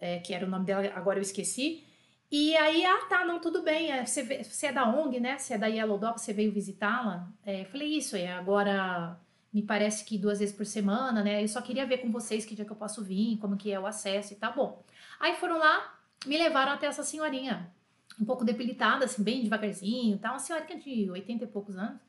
[0.00, 1.84] é, que era o nome dela, agora eu esqueci.
[2.32, 3.92] E aí, ah, tá, não, tudo bem.
[3.92, 5.38] É, você, você é da ONG, né?
[5.38, 7.28] Você é da Yellow Dog, você veio visitá-la?
[7.46, 9.16] É, falei, isso, é agora
[9.52, 11.42] me parece que duas vezes por semana, né?
[11.42, 13.80] Eu só queria ver com vocês que dia que eu posso vir, como que é
[13.80, 14.82] o acesso e tá bom.
[15.18, 17.72] Aí foram lá, me levaram até essa senhorinha,
[18.20, 20.30] um pouco debilitada, assim, bem devagarzinho, tá?
[20.30, 22.00] Uma senhorinha de 80 e poucos anos.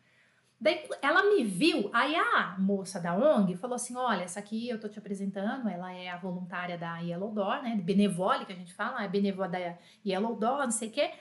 [0.62, 4.78] Daí ela me viu, aí a moça da ONG falou assim: Olha, essa aqui eu
[4.78, 7.78] tô te apresentando, ela é a voluntária da Yellow Door, né?
[7.82, 11.12] Benevole, que a gente fala, é benevola da Yellow Door, não sei o quê.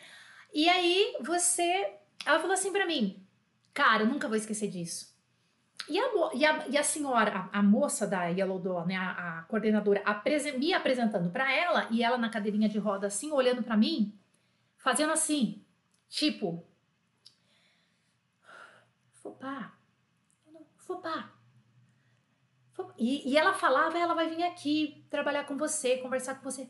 [0.53, 1.95] E aí você.
[2.27, 3.25] Ela falou assim para mim:
[3.73, 5.08] Cara, eu nunca vou esquecer disso.
[5.87, 9.45] E a, e a, e a senhora, a, a, moça da Yellow Door, né, a,
[9.49, 13.77] coordenadora, apresen, me apresentando para ela e ela na cadeirinha de roda assim, olhando para
[13.77, 14.13] mim,
[14.77, 15.65] fazendo assim,
[16.09, 16.67] tipo,
[19.13, 19.73] Fopá,
[20.79, 21.33] Fopá.
[22.97, 26.69] E, e ela falava, ela vai vir aqui trabalhar com você, conversar com você.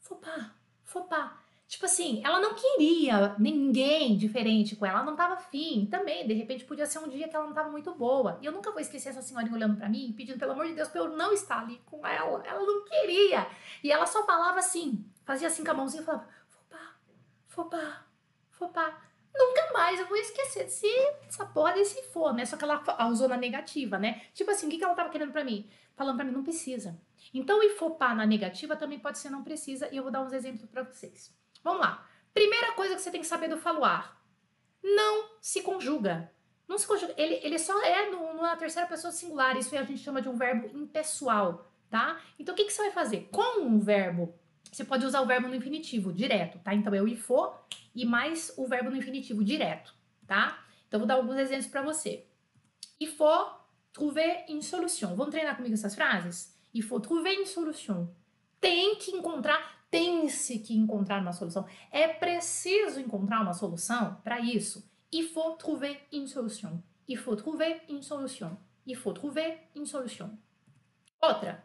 [0.00, 1.43] Fopá, Fopá.
[1.74, 5.88] Tipo assim, ela não queria ninguém diferente com ela, ela não tava afim.
[5.90, 8.38] Também, de repente, podia ser um dia que ela não tava muito boa.
[8.40, 10.88] E eu nunca vou esquecer essa senhorinha olhando para mim, pedindo pelo amor de Deus
[10.88, 12.40] pra eu não estar ali com ela.
[12.46, 13.48] Ela não queria.
[13.82, 16.96] E ela só falava assim, fazia assim com a mãozinha e falava: Fopá,
[17.48, 18.06] Fopá,
[18.52, 19.02] Fopá.
[19.34, 20.86] Nunca mais eu vou esquecer desse,
[21.24, 22.46] dessa porra desse for, né?
[22.46, 24.22] Só que ela usou na negativa, né?
[24.32, 25.68] Tipo assim, o que, ela tava querendo para mim?
[25.96, 26.96] Falando para mim, não precisa.
[27.32, 30.32] Então, o ifopá na negativa também pode ser não precisa, e eu vou dar uns
[30.32, 31.34] exemplos para vocês.
[31.64, 32.06] Vamos lá.
[32.34, 34.20] Primeira coisa que você tem que saber do faluar.
[34.82, 36.30] Não se conjuga.
[36.68, 37.14] Não se conjuga.
[37.16, 39.56] Ele, ele só é no, na terceira pessoa singular.
[39.56, 42.20] Isso a gente chama de um verbo impessoal, tá?
[42.38, 43.28] Então, o que, que você vai fazer?
[43.32, 44.34] Com um verbo,
[44.70, 46.74] você pode usar o verbo no infinitivo, direto, tá?
[46.74, 47.50] Então, é o ifo
[47.94, 49.94] e mais o verbo no infinitivo, direto,
[50.26, 50.62] tá?
[50.86, 52.26] Então, vou dar alguns exemplos para você.
[53.00, 55.14] Il faut trouver une solution.
[55.14, 56.54] Vamos treinar comigo essas frases?
[56.74, 58.08] Il faut trouver une solution.
[58.60, 61.64] Tem que encontrar tem-se que encontrar uma solução.
[61.92, 64.84] É preciso encontrar uma solução para isso.
[65.12, 66.82] Il faut trouver une solution.
[67.06, 68.56] Il faut trouver une solution.
[68.84, 70.36] Il faut trouver une solution.
[71.22, 71.64] Outra.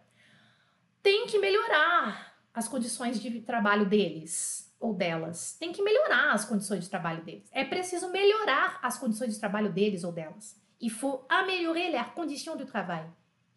[1.02, 5.58] Tem que melhorar as condições de trabalho deles ou delas.
[5.60, 7.50] Tem que melhorar as condições de trabalho deles.
[7.52, 10.56] É preciso melhorar as condições de trabalho deles ou delas.
[10.80, 13.08] Il faut améliorer leurs conditions de travail.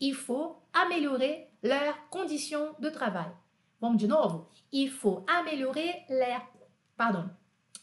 [0.01, 3.31] Il faut améliorer leurs conditions de travail.
[3.83, 4.49] Vamos de novo?
[4.71, 6.41] Il faut améliorer les...
[6.97, 7.29] Pardon.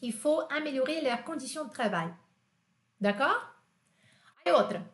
[0.01, 2.13] Il faut améliorer leurs conditions de travail.
[3.01, 3.37] D'accord?
[4.45, 4.89] Aí outra.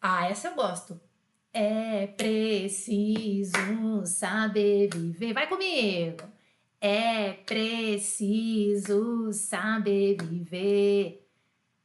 [0.00, 0.98] Ah, essa eu gosto.
[1.52, 3.52] É preciso
[4.06, 5.34] saber viver.
[5.34, 6.26] Vai comigo.
[6.80, 11.28] É preciso saber viver.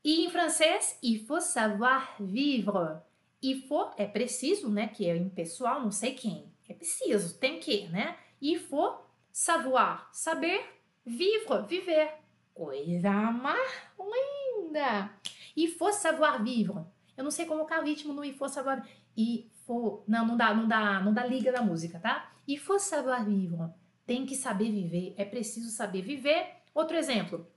[0.06, 3.02] E em francês, il faut savoir vivre.
[3.42, 4.88] Il faut é preciso, né?
[4.88, 6.50] Que é impessoal, não sei quem.
[6.70, 8.18] É preciso, tem que, né?
[8.41, 8.93] Il faut
[9.32, 10.60] savoir, saber,
[11.06, 12.10] vivre, viver.
[12.54, 15.12] Coisa mais linda!
[15.56, 16.86] Il faut savoir vivre.
[17.15, 18.84] Eu não sei colocar o ritmo no il faut savoir.
[19.15, 20.04] Il faut.
[20.08, 22.32] Não, não dá, não dá, não dá liga da música, tá?
[22.47, 23.69] Il faut savoir vivre.
[24.06, 25.15] Tem que saber viver.
[25.17, 26.47] É preciso saber viver.
[26.73, 27.47] Outro exemplo.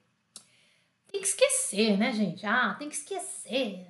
[1.06, 2.46] Tem que esquecer, né, gente?
[2.46, 3.86] Ah, tem que esquecer.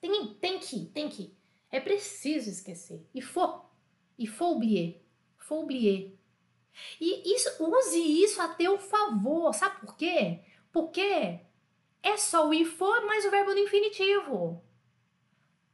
[0.00, 1.34] Tem, tem que, tem que.
[1.70, 3.06] É preciso esquecer.
[3.14, 3.64] Il faut.
[4.18, 5.02] Il faut oublier.
[5.38, 6.18] Faut oublier.
[7.00, 9.52] E isso, use isso a teu favor.
[9.54, 10.40] Sabe por quê?
[10.72, 11.40] Porque
[12.02, 14.62] é só o if for mais o verbo no infinitivo.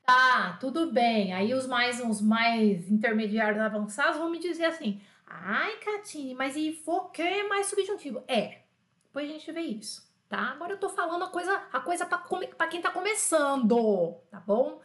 [0.04, 1.32] Tá, tudo bem.
[1.32, 6.74] Aí os mais os mais intermediários avançados vão me dizer assim: Ai, Catine, mas il
[6.74, 8.22] faut que é mais subjuntivo.
[8.26, 8.62] É.
[9.04, 10.52] Depois a gente vê isso, tá?
[10.52, 14.80] Agora eu tô falando a coisa, a coisa para quem tá começando, tá bom?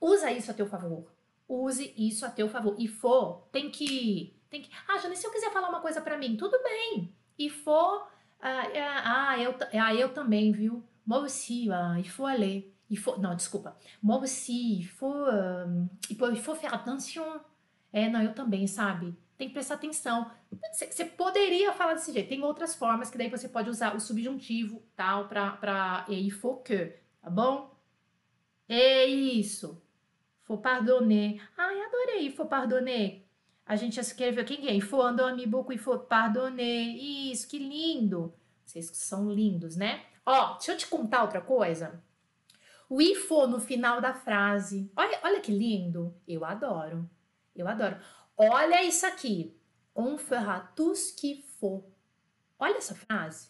[0.00, 1.10] Usa isso a teu favor.
[1.48, 2.74] Use isso a teu favor.
[2.78, 4.34] E for, tem que.
[4.52, 4.70] Tem que.
[4.86, 7.10] Ah, Jane, se eu quiser falar uma coisa para mim, tudo bem.
[7.38, 8.06] E for.
[8.38, 8.68] Ah,
[9.04, 10.84] ah, eu, ah, eu também, viu?
[11.06, 12.70] Moi aussi, ah, il faut aller.
[12.90, 13.74] Il faut, não, desculpa.
[14.02, 15.24] Moi aussi, il faut,
[16.18, 17.40] faut, il faut faire attention.
[17.90, 19.16] É, não, eu também, sabe?
[19.38, 20.30] Tem que prestar atenção.
[20.70, 22.28] Você poderia falar desse jeito.
[22.28, 26.62] Tem outras formas que daí você pode usar o subjuntivo, tal, pra, pra il faut
[26.62, 27.74] que, tá bom?
[28.68, 29.82] É isso.
[30.44, 31.40] Faut pardonner.
[31.56, 33.21] Ai, adorei, faut pardonner.
[33.72, 34.78] A gente escreveu, quem é?
[35.46, 36.94] Beaucoup, il faut pardonner.
[36.94, 38.34] Isso, que lindo.
[38.66, 40.04] Vocês são lindos, né?
[40.26, 42.04] Ó, deixa eu te contar outra coisa.
[42.86, 44.92] O faut no final da frase.
[44.94, 46.14] Olha, olha que lindo.
[46.28, 47.08] Eu adoro.
[47.56, 47.96] Eu adoro.
[48.36, 49.56] Olha isso aqui.
[49.96, 51.82] On fera tout ce qu'il faut.
[52.58, 53.48] Olha essa frase.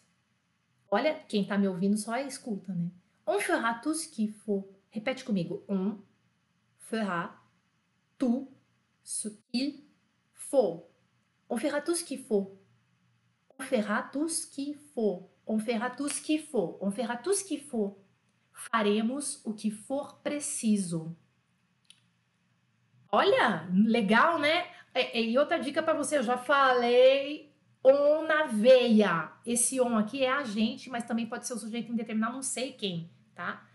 [0.88, 2.92] Olha, quem tá me ouvindo só escuta, né?
[3.26, 4.72] On fera tout ce qu'il faut.
[4.88, 5.64] Repete comigo.
[5.68, 5.98] On
[6.78, 7.42] fera
[8.16, 8.48] tout
[9.02, 9.81] ce qu'il
[10.52, 10.86] faut.
[11.48, 12.58] On fera tout ce qu'il faut.
[13.58, 15.30] On fera tout ce qu'il faut.
[15.46, 16.78] On fera tout ce qu'il faut.
[16.82, 17.98] On fera tout ce qu'il faut.
[18.52, 21.16] Faremos o que for preciso.
[23.10, 24.64] Olha, legal, né?
[24.94, 27.50] E, outra dica para você, eu já falei
[27.82, 29.32] on na veia.
[29.44, 32.72] Esse on aqui é a gente, mas também pode ser o sujeito indeterminado, não sei
[32.72, 33.66] quem, tá?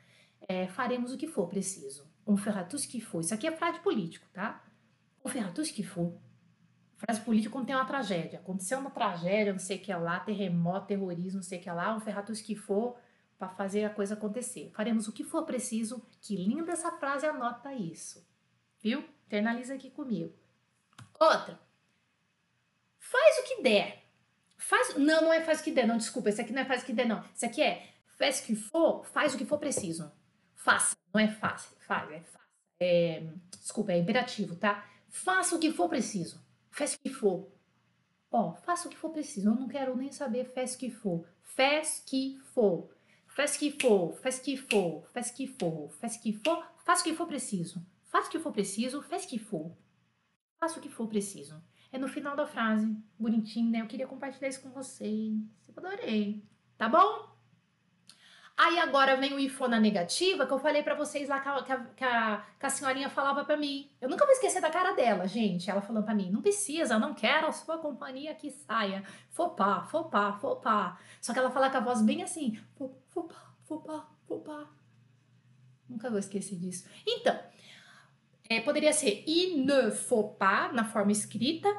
[0.48, 2.08] É, faremos o que for preciso.
[2.26, 3.20] On fera tout ce qu'il faut.
[3.20, 4.64] Isso aqui é frase político, tá?
[5.26, 6.14] On fera tout ce qu'il faut.
[6.98, 8.40] Frase política quando tem uma tragédia.
[8.40, 11.70] Aconteceu uma tragédia, não sei o que é lá, terremoto, terrorismo, não sei o que
[11.70, 12.98] é lá, tout ce qu'il faut
[13.38, 14.72] para fazer a coisa acontecer.
[14.74, 16.04] Faremos o que for preciso.
[16.20, 18.28] Que linda essa frase, anota isso.
[18.82, 19.04] Viu?
[19.28, 20.34] Internaliza aqui comigo.
[21.20, 21.60] Outra.
[22.98, 24.04] Faz o que der.
[24.58, 26.82] Faz, não, não é faz o que der, não, desculpa, esse aqui não é faz
[26.82, 27.24] o que der, não.
[27.34, 30.12] Esse aqui é faz o que for, faz o que for preciso.
[30.56, 32.48] Faça, não é fácil, faz, é faça.
[32.80, 33.24] É,
[33.62, 34.84] desculpa, é imperativo, tá?
[35.10, 36.44] Faça o que for preciso.
[36.78, 37.52] Faz o que for.
[38.32, 39.50] Ó, faça o que for preciso.
[39.50, 41.28] Eu não quero nem saber faz o que for.
[41.42, 42.88] Faz que for.
[43.28, 47.16] Faz que for, faz que for, faz que for, faz que for, faça o que
[47.16, 47.86] for preciso.
[48.06, 49.78] Faça o que for preciso, faz que for.
[50.60, 51.62] Faça o que for preciso.
[51.92, 52.96] É no final da frase.
[53.18, 53.82] Bonitinho, né?
[53.82, 55.36] Eu queria compartilhar isso com vocês.
[55.68, 56.44] Eu adorei.
[56.78, 57.37] Tá bom?
[58.58, 61.62] Aí agora vem o ifo na negativa, que eu falei para vocês lá que a,
[61.64, 63.88] que, a, que a, senhorinha falava para mim.
[64.02, 65.70] Eu nunca vou esquecer da cara dela, gente.
[65.70, 69.04] Ela falando para mim: não precisa, não quero a sua companhia que saia.
[69.30, 71.00] Fopá, fopá, fopá.
[71.22, 72.60] Só que ela fala com a voz bem assim:
[73.10, 74.68] fopá, fopá, fopá.
[75.88, 76.90] Nunca vou esquecer disso.
[77.06, 77.40] Então,
[78.50, 79.66] é, poderia ser il
[80.74, 81.70] na forma escrita,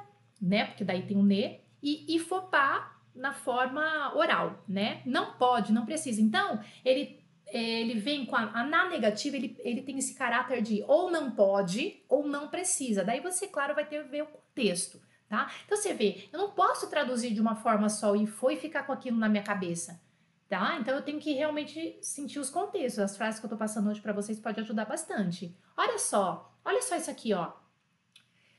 [0.41, 0.65] né?
[0.67, 1.61] Porque daí tem o ne.
[1.83, 2.19] E
[2.51, 5.03] pas na forma oral, né?
[5.05, 6.21] Não pode, não precisa.
[6.23, 7.19] Então, ele
[7.51, 11.31] ele vem com a, a, na negativa, ele, ele tem esse caráter de ou não
[11.31, 13.05] pode ou não precisa.
[13.05, 15.51] Daí você, claro, vai ter que ver o contexto, tá?
[15.65, 18.93] Então você vê, eu não posso traduzir de uma forma só e foi ficar com
[18.93, 20.01] aquilo na minha cabeça,
[20.49, 20.77] tá?
[20.79, 22.99] Então eu tenho que realmente sentir os contextos.
[22.99, 25.57] As frases que eu tô passando hoje para vocês pode ajudar bastante.
[25.77, 27.53] Olha só, olha só isso aqui, ó.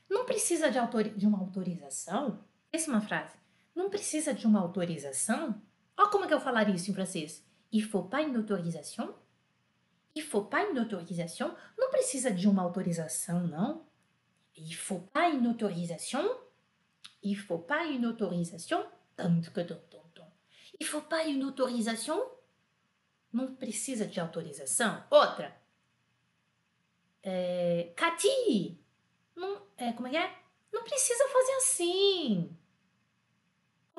[0.08, 2.40] Não precisa de, autor, de uma autorização?
[2.72, 3.39] Essa é uma frase.
[3.74, 5.60] Não precisa de uma autorização?
[5.96, 7.44] Olha como é que eu falaria isso em francês.
[7.72, 9.14] Il faut pas une autorisation?
[10.14, 11.54] Il faut pas une autorisation?
[11.78, 13.86] Não precisa de uma autorização, não.
[14.56, 16.24] Il faut pas une autorisation?
[17.22, 18.84] Il faut pas une autorisation?
[20.78, 22.18] Il faut pas une autorisation?
[23.32, 25.04] Não precisa de autorização.
[25.10, 25.56] Outra.
[27.22, 28.80] É, Cati,
[29.36, 30.38] não, é, como é que é?
[30.72, 32.56] Não precisa fazer assim.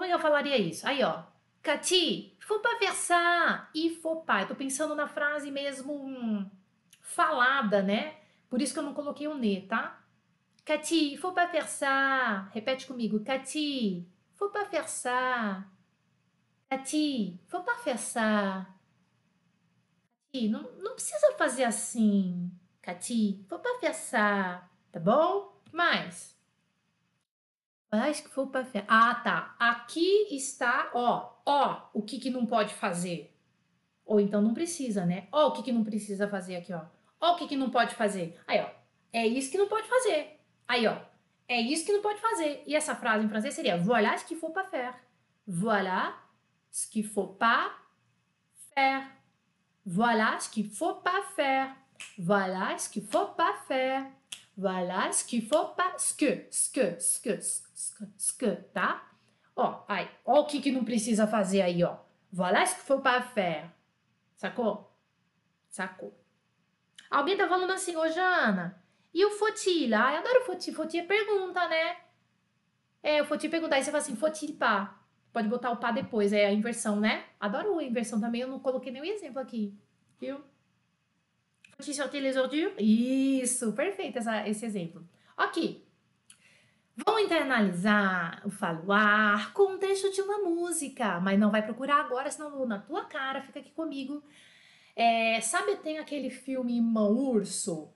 [0.01, 0.87] Como é eu falaria isso?
[0.87, 1.21] Aí, ó.
[1.61, 3.69] Cati, faut pas faire.
[3.75, 4.41] Il faut pas.
[4.41, 6.49] Eu tô pensando na frase mesmo hum,
[7.01, 8.15] falada, né?
[8.49, 10.03] Por isso que eu não coloquei o ne, tá?
[10.65, 12.49] Cati, faut pas faire.
[12.51, 13.23] Repete comigo.
[13.23, 15.67] Cati, faut pas faire.
[16.67, 18.65] Cati, faut pas faire.
[20.33, 22.49] Cati, não, não precisa fazer assim.
[22.81, 24.67] Cati, faut pas faire.
[24.91, 25.61] Tá bom?
[25.71, 26.30] mais?
[27.91, 29.55] Acho que foi para Ah, tá.
[29.59, 33.35] Aqui está, ó, ó, o que que não pode fazer.
[34.05, 35.27] Ou então não precisa, né?
[35.31, 36.81] Ó, o que que não precisa fazer aqui, ó.
[37.19, 38.39] Ó, o que que não pode fazer.
[38.47, 38.69] Aí, ó.
[39.11, 40.39] É isso que não pode fazer.
[40.67, 40.97] Aí, ó.
[41.49, 42.63] É isso que não pode fazer.
[42.65, 44.95] E essa frase em francês seria voilà ce qu'il faut pas faire.
[45.45, 46.15] Voilà
[46.71, 47.77] ce qu'il faut pas
[48.73, 49.05] faire.
[49.85, 51.75] Voilà ce qu'il faut pas faire.
[52.17, 54.05] Voilà ce qu'il faut pas faire.
[54.57, 55.93] Voilà ce qu'il faut pas.
[55.97, 57.41] Ce que, ce que, ce que,
[57.81, 58.41] sk, sk,
[58.73, 59.11] tá?
[59.55, 61.97] Ó, aí, ó o que que não precisa fazer aí, ó.
[62.31, 63.69] Voilà ce qu'il faut pas faire.
[64.37, 64.89] Sacou?
[65.69, 66.13] Sacou.
[67.09, 68.81] Alguém tá falando assim, ô Jana,
[69.13, 70.05] e o Fotila?
[70.05, 70.71] Ah, eu adoro Foti.
[70.71, 71.97] Foti é pergunta, né?
[73.03, 74.97] É, o Foti perguntar, aí você fala assim, Fotil pá.
[75.33, 77.25] Pode botar o pá depois, é a inversão, né?
[77.39, 79.73] Adoro a inversão também, eu não coloquei nenhum exemplo aqui,
[80.19, 80.41] viu?
[81.77, 82.73] Foti sortir les ordures?
[82.77, 85.07] Isso, perfeito essa, esse exemplo.
[85.37, 85.90] Ok.
[86.95, 92.29] Vão internalizar o falar com o texto de uma música, mas não vai procurar agora,
[92.29, 94.21] senão vou na tua cara, fica aqui comigo.
[94.95, 97.89] É, sabe, tem aquele filme Irmão Urso?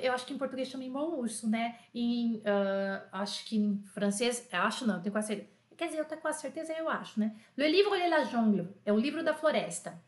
[0.00, 1.78] Eu acho que em português chama Irmão Urso, né?
[1.92, 5.50] Em, uh, acho que em francês, acho não, tenho quase certeza.
[5.76, 7.34] Quer dizer, eu tenho quase certeza, eu acho, né?
[7.56, 10.00] Le Livre de la Jungle, é o livro da floresta.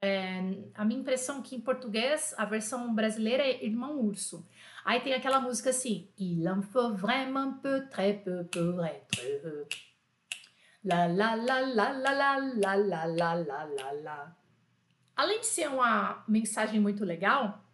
[0.00, 0.38] É,
[0.74, 4.46] a minha impressão é que em português, a versão brasileira é Irmão Urso.
[4.86, 9.66] Aí tem aquela música assim: Il en faut vraiment peu, très peu pour être heureux.
[10.84, 14.36] La la la la la la la la la la la.
[15.16, 17.64] Além de ser uma mensagem muito legal,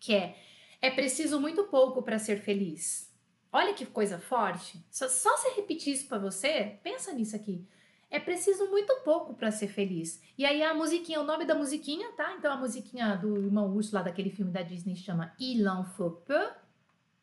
[0.00, 0.34] que é
[0.80, 3.12] é preciso muito pouco para ser feliz.
[3.52, 4.82] Olha que coisa forte.
[4.90, 7.68] Só, só se repetir isso para você, pensa nisso aqui.
[8.14, 10.22] É preciso muito pouco para ser feliz.
[10.38, 12.32] E aí a musiquinha, o nome da musiquinha, tá?
[12.38, 16.24] Então a musiquinha do irmão Urso lá daquele filme da Disney chama Il en faut
[16.24, 16.48] peu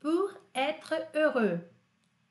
[0.02, 1.62] pour être heureux.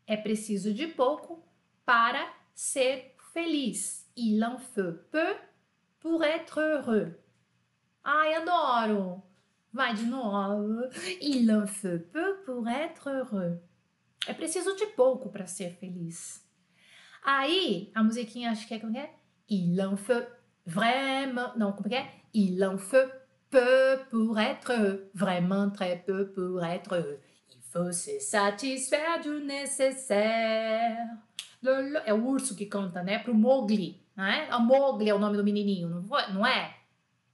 [0.07, 1.43] É preciso de pouco
[1.87, 4.07] para ser feliz.
[4.15, 5.37] Il en faut peu
[5.99, 7.19] pour être heureux.
[8.05, 9.23] Ai, adoro!
[9.73, 10.83] Vai de novo.
[11.19, 13.59] Il en faut peu pour être heureux.
[14.27, 16.50] É preciso de pouco para ser feliz.
[17.23, 19.11] Aí, a musiquinha, acho que é como é?
[19.49, 20.27] Il en faut
[20.65, 21.57] vraiment.
[21.57, 22.11] Não, como é?
[22.33, 23.11] Il en faut
[23.51, 25.09] peu pour être.
[25.13, 27.19] Vraiment très peu pour être.
[27.51, 30.97] Il faut se satisfaire du nécessaire.
[32.07, 33.19] É o urso que canta, né?
[33.19, 34.49] Pro Mowgli, né?
[34.51, 36.75] A Mowgli é o nome do menininho, não é?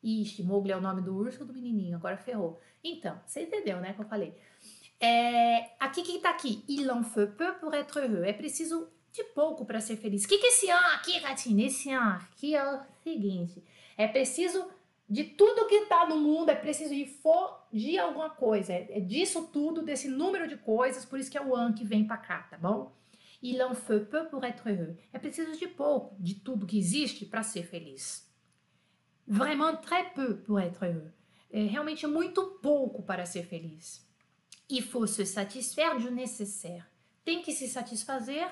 [0.03, 1.97] Ixi, Mowgli é o nome do urso ou do menininho?
[1.97, 2.61] Agora ferrou.
[2.83, 3.93] Então, você entendeu, né?
[3.93, 4.35] Que eu falei.
[4.99, 6.65] É, aqui, que tá aqui?
[6.69, 8.25] Il en faut peu pour être heureux.
[8.25, 10.25] É preciso de pouco para ser feliz.
[10.25, 11.67] O que, que esse an aqui, Ratinho?
[11.67, 13.65] Esse an aqui é o seguinte:
[13.97, 14.69] é preciso
[15.09, 18.73] de tudo que tá no mundo, é preciso de for de alguma coisa.
[18.73, 21.85] É, é disso tudo, desse número de coisas, por isso que é o an que
[21.85, 22.93] vem para cá, tá bom?
[23.43, 24.97] Il en faut peu pour être heureux.
[25.13, 28.27] É preciso de pouco de tudo que existe para ser feliz.
[29.27, 31.13] Vraiment très peu pour être heureux.
[31.51, 34.05] É realmente muito pouco para ser feliz.
[34.69, 36.85] Il faut se satisfaire du nécessaire.
[37.25, 38.49] Tem que se satisfazer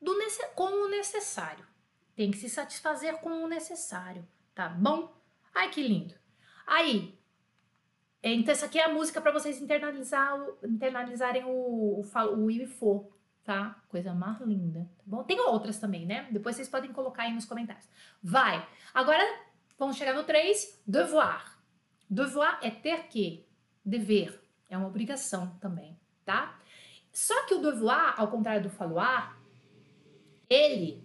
[0.00, 0.14] do
[0.54, 1.66] com o necessário.
[2.16, 5.14] Tem que se satisfazer com o necessário, tá bom?
[5.54, 6.14] Ai, que lindo.
[6.66, 7.18] Aí,
[8.22, 12.04] então essa aqui é a música para vocês internalizar internalizarem o, o,
[12.36, 13.08] o e for,
[13.44, 13.82] tá?
[13.88, 15.24] Coisa mais linda, tá bom?
[15.24, 16.28] Tem outras também, né?
[16.30, 17.88] Depois vocês podem colocar aí nos comentários.
[18.22, 18.66] Vai!
[18.92, 19.24] Agora,
[19.78, 21.58] vamos chegar no 3, devoir.
[22.08, 23.46] Devoir é ter que,
[23.84, 26.58] dever, é uma obrigação também, tá?
[27.12, 29.39] Só que o devoir, ao contrário do falloir,
[30.50, 31.02] ele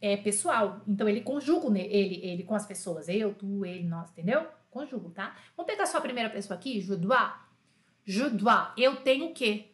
[0.00, 0.82] é pessoal.
[0.86, 3.08] Então ele conjuga ele, ele com as pessoas.
[3.08, 4.46] Eu, tu, ele, nós, entendeu?
[4.70, 5.36] Conjugo, tá?
[5.56, 7.32] Vamos pegar só a primeira pessoa aqui, je dois.
[8.04, 8.68] Je dois.
[8.76, 9.72] Eu tenho o quê?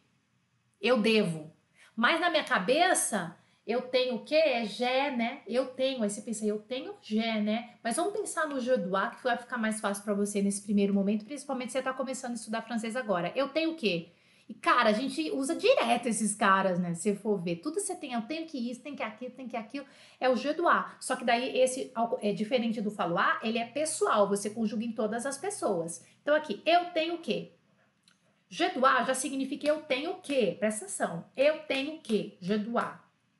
[0.79, 1.51] Eu devo.
[1.95, 4.35] Mas na minha cabeça, eu tenho o quê?
[4.35, 5.41] É je, né?
[5.47, 6.03] Eu tenho.
[6.03, 7.77] Aí você pensa, eu tenho je, né?
[7.83, 10.93] Mas vamos pensar no je dois, que vai ficar mais fácil para você nesse primeiro
[10.93, 13.31] momento, principalmente se você tá começando a estudar francês agora.
[13.35, 14.11] Eu tenho o quê?
[14.49, 16.93] E, cara, a gente usa direto esses caras, né?
[16.93, 19.57] Se for ver, tudo você tem, eu tenho que isso, tem que aquilo, tem que
[19.57, 19.85] aquilo,
[20.19, 20.85] é o je dois.
[21.01, 25.25] Só que daí esse é diferente do falar, ele é pessoal, você conjuga em todas
[25.25, 26.05] as pessoas.
[26.21, 27.51] Então aqui, eu tenho o quê?
[28.49, 30.55] Je dois já significa eu tenho o quê?
[30.57, 31.25] Presta atenção.
[31.35, 32.37] Eu tenho o quê?
[32.39, 32.87] Je dois.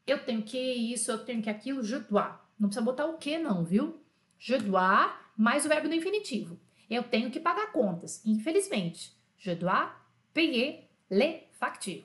[0.05, 2.33] Eu tenho que isso, eu tenho que aquilo, je dois.
[2.59, 4.03] Não precisa botar o que não, viu?
[4.37, 6.59] Je dois mais o verbo no infinitivo.
[6.89, 9.15] Eu tenho que pagar contas, infelizmente.
[9.37, 9.89] Je dois
[10.33, 12.03] payer les factures.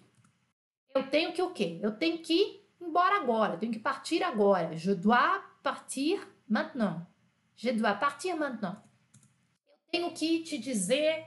[0.94, 1.78] Eu tenho que o quê?
[1.82, 4.76] Eu tenho que ir embora agora, eu tenho que partir agora.
[4.76, 7.06] Je dois partir maintenant.
[7.56, 8.76] Je dois partir maintenant.
[9.68, 11.26] Eu tenho que te dizer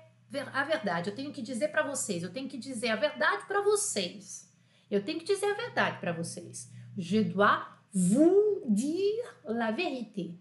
[0.54, 3.62] a verdade, eu tenho que dizer para vocês, eu tenho que dizer a verdade para
[3.62, 4.52] vocês.
[4.90, 6.72] Eu tenho que dizer a verdade para vocês.
[6.98, 7.60] Je dois
[7.94, 10.36] vous dire la vérité.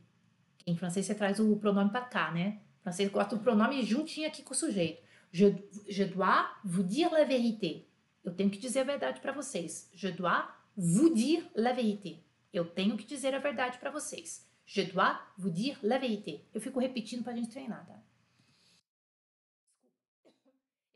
[0.67, 2.61] Em francês você traz o pronome para cá, né?
[2.81, 5.03] Em francês gosta do pronome juntinho aqui com o sujeito.
[5.35, 5.47] Je,
[5.89, 7.89] je dois vous dire la vérité.
[8.25, 9.91] Eu tenho que dizer a verdade para vocês.
[9.93, 12.23] Je dois vous dire la vérité.
[12.53, 14.47] Eu tenho que dizer a verdade para vocês.
[14.65, 16.45] Je dois vous dire la vérité.
[16.55, 18.01] Eu fico repetindo para a gente treinar, tá?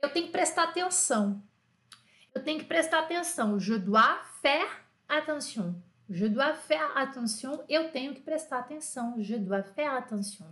[0.01, 1.43] Eu tenho que prestar atenção.
[2.32, 3.59] Eu tenho que prestar atenção.
[3.59, 4.70] Je dois faire
[5.09, 5.74] attention.
[6.09, 7.64] Je dois faire attention.
[7.68, 9.20] Eu tenho que prestar atenção.
[9.20, 10.47] Je dois faire attention.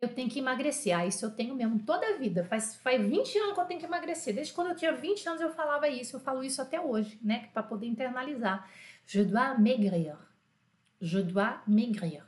[0.00, 0.96] Eu tenho que emagrecer.
[0.96, 2.44] Ah, isso eu tenho mesmo toda a vida.
[2.44, 4.34] Faz, faz 20 anos que eu tenho que emagrecer.
[4.34, 6.16] Desde quando eu tinha 20 anos eu falava isso.
[6.16, 7.48] Eu falo isso até hoje, né?
[7.52, 8.68] Para poder internalizar.
[9.06, 10.16] Je dois maigrir.
[11.00, 12.22] Je dois maigrir.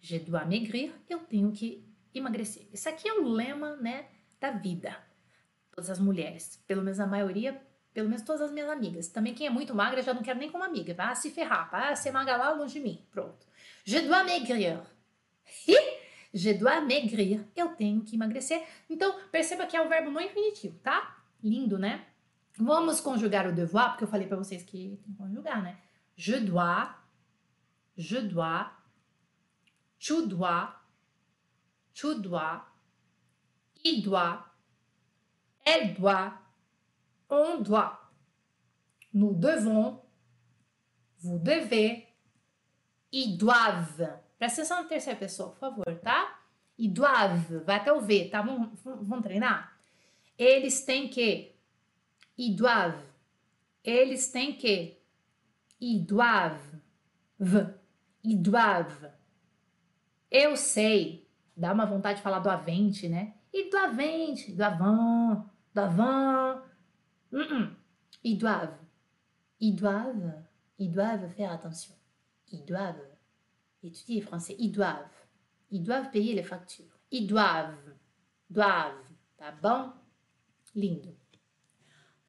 [0.00, 0.94] Je dois maigrir.
[1.08, 2.66] Eu tenho que emagrecer.
[2.72, 4.06] Isso aqui é o lema, né?
[4.40, 4.96] Da vida.
[5.70, 6.62] Todas as mulheres.
[6.66, 7.60] Pelo menos a maioria
[7.96, 9.08] pelo menos todas as minhas amigas.
[9.08, 10.92] Também quem é muito magra, já não quero nem como amiga.
[10.92, 13.02] Vai se ferrar, vai ser magra lá longe de mim.
[13.10, 13.46] Pronto.
[13.86, 14.78] Je dois maigrir.
[16.32, 17.46] Je dois maigrir.
[17.54, 18.66] Eu tenho que emagrecer.
[18.88, 21.16] Então, perceba que é o verbo no infinitivo, tá?
[21.42, 22.06] Lindo, né?
[22.58, 25.78] Vamos conjugar o devoir, porque eu falei para vocês que tem que conjugar, né?
[26.16, 26.88] Je dois,
[27.96, 28.66] je dois,
[29.98, 30.70] tu dois,
[31.94, 32.62] tu dois,
[33.84, 34.44] il doit,
[35.64, 36.32] elle doit,
[37.28, 38.00] on doit.
[39.12, 40.02] Nous devons,
[41.18, 42.06] vous devez,
[43.12, 44.25] ils doivent.
[44.38, 46.40] Presta atenção na terceira pessoa, por favor, tá?
[46.78, 48.42] Ils doivent, vai até o V, tá?
[48.42, 49.78] Vamos, vamos treinar?
[50.38, 51.54] Eles têm que.
[52.36, 53.02] Ils doivent.
[53.82, 54.98] Eles têm que.
[55.80, 56.80] Ils doivent.
[57.38, 57.66] V.
[58.22, 59.10] Ils doivent.
[60.30, 61.26] Eu sei.
[61.56, 63.34] Dá uma vontade de falar do avente, né?
[63.50, 66.62] E do avente, do avant, do avant,
[67.32, 67.76] Mm -mm.
[68.22, 68.78] Ils doivent.
[69.60, 70.44] Ils doivent.
[70.78, 71.94] Ils doivent faire attention.
[72.52, 73.15] Ils doivent
[73.86, 74.56] étudier français.
[74.58, 75.08] Ils doivent.
[75.70, 76.98] Ils doivent payer les factures.
[77.10, 77.94] Ils doivent.
[78.48, 79.06] Doivent.
[79.36, 79.92] Tá bom?
[80.74, 81.16] Lindo.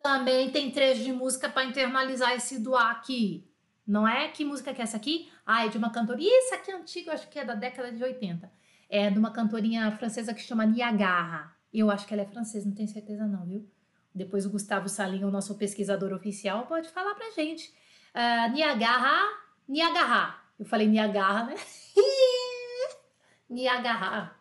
[0.02, 3.46] Também tem trecho de música para internalizar esse doar aqui.
[3.86, 4.30] Não é?
[4.30, 5.30] Que música que é essa aqui?
[5.46, 6.30] Ah, é de uma cantoria.
[6.30, 8.52] Isso aqui é antigo, acho que é da década de 80.
[8.90, 11.52] É de uma cantorinha francesa que chama Niagara.
[11.74, 13.70] Eu acho que ela é francesa, não tenho certeza não, viu?
[14.14, 17.70] Depois o Gustavo Salim, o nosso pesquisador oficial, pode falar pra gente.
[18.16, 19.22] Uh, Niagara,
[19.68, 20.47] Niagara.
[20.60, 21.56] Eu falei Niagara, né?
[23.50, 24.36] Niagara.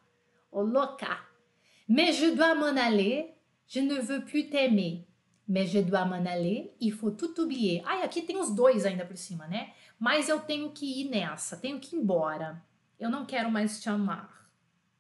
[0.51, 1.19] Oh, louca.
[1.89, 3.35] Mais je dois m'en aller,
[3.67, 5.07] je ne veux plus t'aimer.
[5.47, 7.83] Mais je dois m'en aller, il faut tout oublier.
[7.85, 9.73] Ai, aqui tem os dois ainda por cima, né?
[9.99, 12.65] Mas eu tenho que ir nessa, tenho que ir embora.
[12.99, 14.51] Eu não quero mais te amar.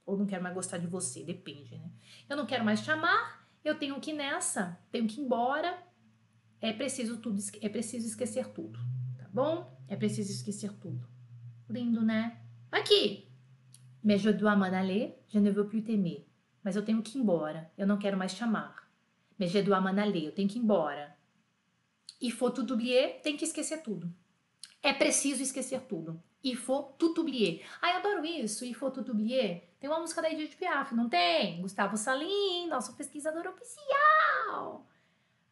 [0.04, 1.90] Ou não quero mais gostar de você, depende, né?
[2.28, 5.76] Eu não quero mais te amar, eu tenho que ir nessa, tenho que ir embora.
[6.60, 8.78] É preciso tudo, é preciso esquecer tudo,
[9.18, 9.75] tá bom?
[9.88, 11.06] É preciso esquecer tudo.
[11.68, 12.40] Lindo, né?
[12.70, 13.28] Aqui.
[14.02, 16.26] Mais je dois m'en aller, je ne veux plus t'aimer.
[16.62, 18.88] Mas eu tenho que ir embora, eu não quero mais te amar.
[19.38, 21.16] Mais je dois m'en aller, eu tenho que ir embora.
[22.20, 24.12] Il faut tout oublier, tem que esquecer tudo.
[24.82, 26.22] É preciso esquecer tudo.
[26.42, 27.64] Il faut tout oublier.
[27.82, 29.68] Ai, eu adoro isso, il faut tout oublier.
[29.80, 31.60] Tem uma música da Edith Piaf, não tem?
[31.60, 34.86] Gustavo Salim, nosso pesquisador oficial.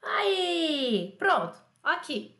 [0.01, 2.37] Aí, pronto, aqui.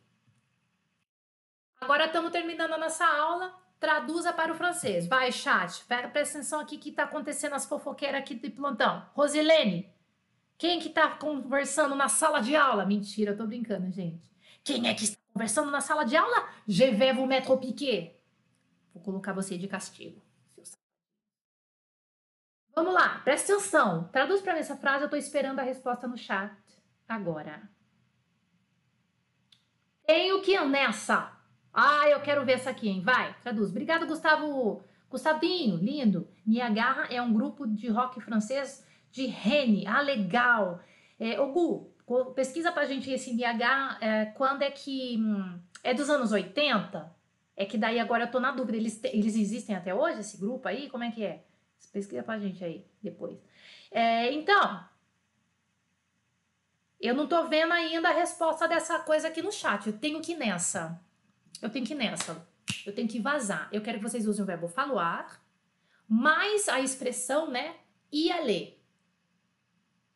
[1.85, 3.55] Agora estamos terminando a nossa aula.
[3.79, 5.05] Traduza para o francês.
[5.05, 5.85] Vai, chat.
[5.85, 9.07] Presta atenção aqui que está acontecendo as fofoqueiras aqui de plantão.
[9.13, 9.93] Rosilene,
[10.57, 12.87] quem que está conversando na sala de aula?
[12.87, 14.31] Mentira, eu tô brincando, gente.
[14.63, 16.49] Quem é que está conversando na sala de aula?
[16.67, 18.19] Je vais vous mettre au piquet.
[18.91, 20.19] Vou colocar você de castigo.
[22.73, 24.09] Vamos lá, presta atenção.
[24.11, 26.51] Traduz para mim essa frase, eu estou esperando a resposta no chat
[27.07, 27.69] agora.
[30.07, 31.34] Tenho que ir nessa.
[31.77, 33.01] Ah, eu quero ver essa aqui, hein?
[33.01, 33.69] Vai, traduz.
[33.69, 34.81] Obrigado, Gustavo.
[35.09, 36.25] Gustavinho, lindo.
[36.47, 39.85] Niagara é um grupo de rock francês de Rennes.
[39.85, 40.79] Ah, legal.
[41.19, 41.91] É, Gu,
[42.33, 45.17] pesquisa pra gente esse Niagara, é, quando é que...
[45.17, 47.13] Hum, é dos anos 80?
[47.57, 48.77] É que daí agora eu tô na dúvida.
[48.77, 50.89] Eles, eles existem até hoje, esse grupo aí?
[50.89, 51.43] Como é que é?
[51.91, 53.37] Pesquisa pra gente aí depois.
[53.91, 54.81] É, então,
[57.01, 59.87] eu não tô vendo ainda a resposta dessa coisa aqui no chat.
[59.87, 60.99] Eu tenho que ir nessa.
[61.61, 62.47] Eu tenho que ir nessa.
[62.85, 63.69] Eu tenho que vazar.
[63.71, 65.43] Eu quero que vocês usem o verbo falar,
[66.07, 67.75] mais a expressão, né?
[68.11, 68.81] Ia ler.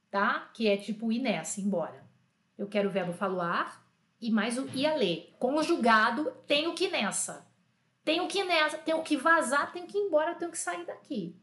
[0.10, 0.50] Tá?
[0.54, 2.08] Que é tipo ir nessa, embora.
[2.58, 3.88] Eu quero o verbo falar
[4.20, 5.34] e mais o ia ler.
[5.40, 7.48] Conjugado, tenho que ir nessa.
[8.04, 11.36] Tenho que ir nessa, tenho que vazar, tenho que ir embora, tenho que sair daqui.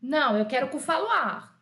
[0.00, 1.60] Não, eu quero com o falar.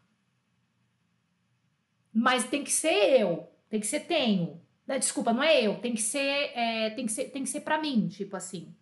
[2.12, 3.50] Mas tem que ser eu.
[3.68, 4.57] Tem que ser tenho.
[4.96, 5.80] Desculpa, não é eu.
[5.80, 8.74] Tem que ser, é, tem que ser, tem que ser para mim, tipo assim.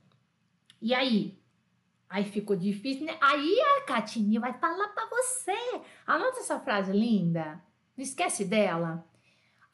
[0.81, 1.39] E aí?
[2.09, 3.17] Aí ficou difícil, né?
[3.21, 5.83] Aí a Catinha vai falar para você.
[6.07, 7.61] Anota essa frase linda.
[7.97, 9.05] Não esquece dela.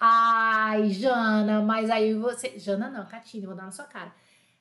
[0.01, 2.59] Ai, Jana, mas aí você.
[2.59, 4.15] Jana não, Catine, vou dar na sua cara.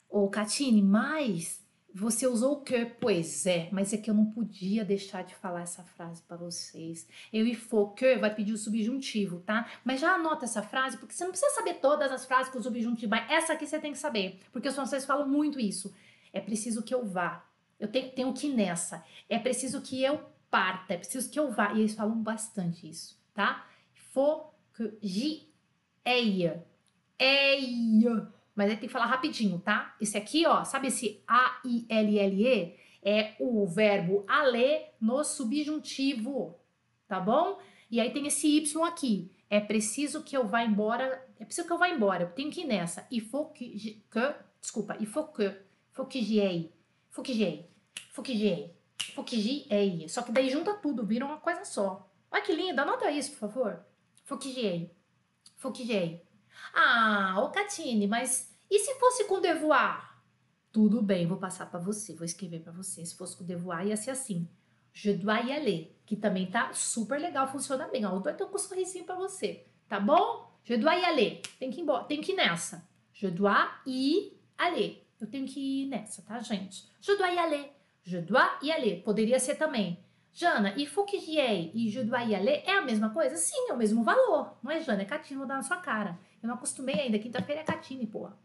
[0.08, 1.61] Ô, Catine, mas
[1.94, 2.86] Você usou o que?
[2.86, 7.06] Pois é, mas é que eu não podia deixar de falar essa frase para vocês.
[7.30, 9.70] Eu e for que vai pedir o subjuntivo, tá?
[9.84, 12.62] Mas já anota essa frase, porque você não precisa saber todas as frases com o
[12.62, 15.94] subjuntivo, mas essa aqui você tem que saber, porque os franceses falam muito isso.
[16.32, 17.44] É preciso que eu vá.
[17.78, 19.04] Eu tenho, tenho que ir nessa.
[19.28, 20.20] É preciso que eu
[20.50, 20.94] parta.
[20.94, 21.72] É preciso que eu vá.
[21.72, 23.66] E eles falam bastante isso, tá?
[24.12, 25.48] Faut que j'y
[26.04, 26.62] aille.
[27.18, 28.41] Aille.
[28.54, 29.96] Mas aí tem que falar rapidinho, tá?
[30.00, 32.76] Esse aqui, ó, sabe esse A-I-L-L-E?
[33.04, 36.54] É o verbo aller no subjuntivo,
[37.08, 37.58] tá bom?
[37.90, 39.30] E aí tem esse Y aqui.
[39.50, 41.26] É preciso que eu vá embora.
[41.38, 42.22] É preciso que eu vá embora.
[42.22, 43.06] Eu tenho que ir nessa.
[43.10, 45.52] Il faut que, que desculpa, il faut que,
[45.90, 46.72] faut que j'y aille.
[47.10, 47.66] Faut que j'y aille.
[48.12, 48.70] Faut que j'y aille.
[49.14, 50.08] Faut que j'y aille.
[50.08, 52.08] Só que daí junta tudo, vira uma coisa só.
[52.30, 53.84] Olha que lindo, anota isso, por favor.
[54.24, 54.90] Faut que j'y aille.
[55.58, 56.22] Faut que j'y aille.
[56.74, 60.12] Ah, ô Catine, mas e se fosse com devoir?
[60.72, 63.04] Tudo bem, vou passar para você, vou escrever para você.
[63.04, 64.48] Se fosse com devoir, ia ser assim.
[64.92, 68.04] Je dois y aller, que também tá super legal, funciona bem.
[68.06, 70.50] Ó, eu tô com um sorrisinho para você, tá bom?
[70.64, 71.42] Je dois y aller.
[71.58, 72.88] Tem que ir embora, tem que ir nessa.
[73.12, 75.06] Je dois y aller.
[75.20, 76.88] Eu tenho que ir nessa, tá, gente?
[77.00, 77.72] Je dois y aller.
[78.02, 79.02] Je dois y aller.
[79.02, 79.98] Poderia ser também.
[80.34, 83.36] Jana, il faut e je dois é a mesma coisa?
[83.36, 84.56] Sim, é o mesmo valor.
[84.62, 85.02] Não é, Jana?
[85.02, 86.18] É Catine, vou dar na sua cara.
[86.42, 87.18] Eu não acostumei ainda.
[87.18, 88.36] Quinta-feira é Catine, porra.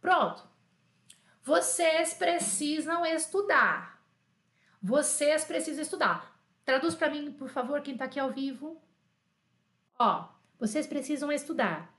[0.00, 0.42] Pronto.
[1.44, 4.02] Vocês precisam estudar.
[4.82, 6.36] Vocês precisam estudar.
[6.64, 8.82] Traduz para mim, por favor, quem tá aqui ao vivo.
[9.96, 10.28] Ó,
[10.58, 11.94] vocês precisam estudar.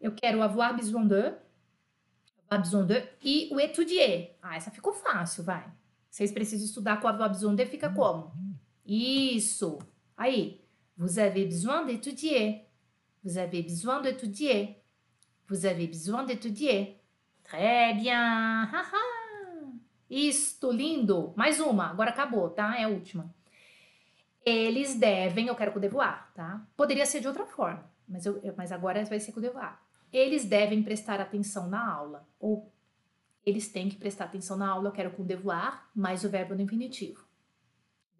[0.00, 1.34] Eu quero avoir besoin de,
[2.48, 4.36] avoir besoin de e o étudier.
[4.40, 5.70] Ah, essa ficou fácil, vai.
[6.10, 8.32] Vocês precisam estudar com avoir besoin de, fica como?
[8.86, 9.78] Isso.
[10.16, 10.60] Aí.
[10.96, 12.66] Vous avez besoin d'étudier.
[13.22, 14.82] Vous avez besoin d'étudier.
[15.46, 17.00] Vous avez besoin d'étudier.
[17.44, 18.70] Très bien.
[20.08, 21.34] Isto, lindo.
[21.36, 21.90] Mais uma.
[21.90, 22.78] Agora acabou, tá?
[22.78, 23.34] É a última.
[24.44, 26.64] Eles devem, eu quero com devoir, tá?
[26.76, 29.82] Poderia ser de outra forma, mas, eu, mas agora vai ser com devoir.
[30.12, 32.26] Eles devem prestar atenção na aula.
[32.38, 32.72] Ou
[33.44, 36.62] eles têm que prestar atenção na aula, eu quero com devoir, mais o verbo no
[36.62, 37.25] infinitivo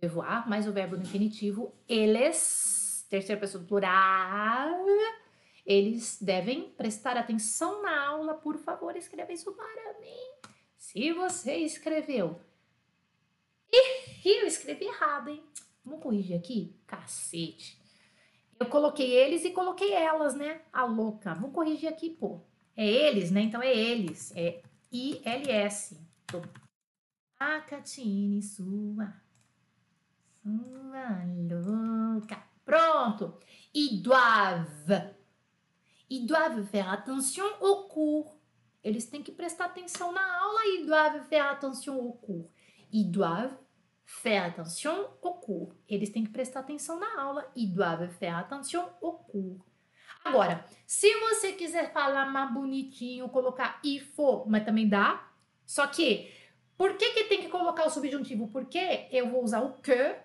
[0.00, 4.84] devoir mais o verbo no infinitivo, eles, terceira pessoa do plural,
[5.64, 10.48] eles devem prestar atenção na aula, por favor, escreva isso para mim.
[10.76, 12.40] Se você escreveu,
[13.72, 15.42] e eu escrevi errado, hein?
[15.84, 16.74] Vamos corrigir aqui?
[16.86, 17.80] Cacete.
[18.58, 20.62] Eu coloquei eles e coloquei elas, né?
[20.72, 21.34] A louca.
[21.34, 22.40] Vamos corrigir aqui, pô.
[22.76, 23.42] É eles, né?
[23.42, 24.34] Então é eles.
[24.34, 26.00] É I-L-S.
[27.38, 29.14] A Catine sua
[32.64, 33.38] Pronto.
[33.74, 35.14] Ils doivent.
[36.10, 38.36] Ils doivent faire attention au cours.
[38.82, 40.60] Eles têm que prestar atenção na aula.
[40.66, 42.50] Ils doivent faire attention au cours.
[42.92, 43.56] Ils doivent
[44.04, 45.74] faire attention au cours.
[45.88, 47.44] Eles têm que prestar atenção na aula.
[47.56, 49.64] Ils doivent faire attention au cours.
[50.24, 55.28] Agora, se você quiser falar mais bonitinho, colocar il faut, mas também dá.
[55.64, 56.28] Só que,
[56.76, 58.48] por que, que tem que colocar o subjuntivo?
[58.48, 60.16] Porque eu vou usar o que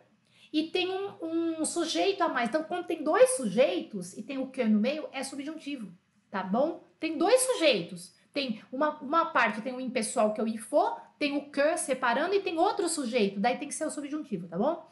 [0.51, 2.49] e tem um, um, sujeito a mais.
[2.49, 5.91] Então, quando tem dois sujeitos e tem o que no meio, é subjuntivo,
[6.29, 6.83] tá bom?
[6.99, 8.13] Tem dois sujeitos.
[8.33, 12.33] Tem uma, uma parte, tem o impessoal, que é o ifo, tem o que separando
[12.33, 14.89] e tem outro sujeito, daí tem que ser o subjuntivo, tá bom?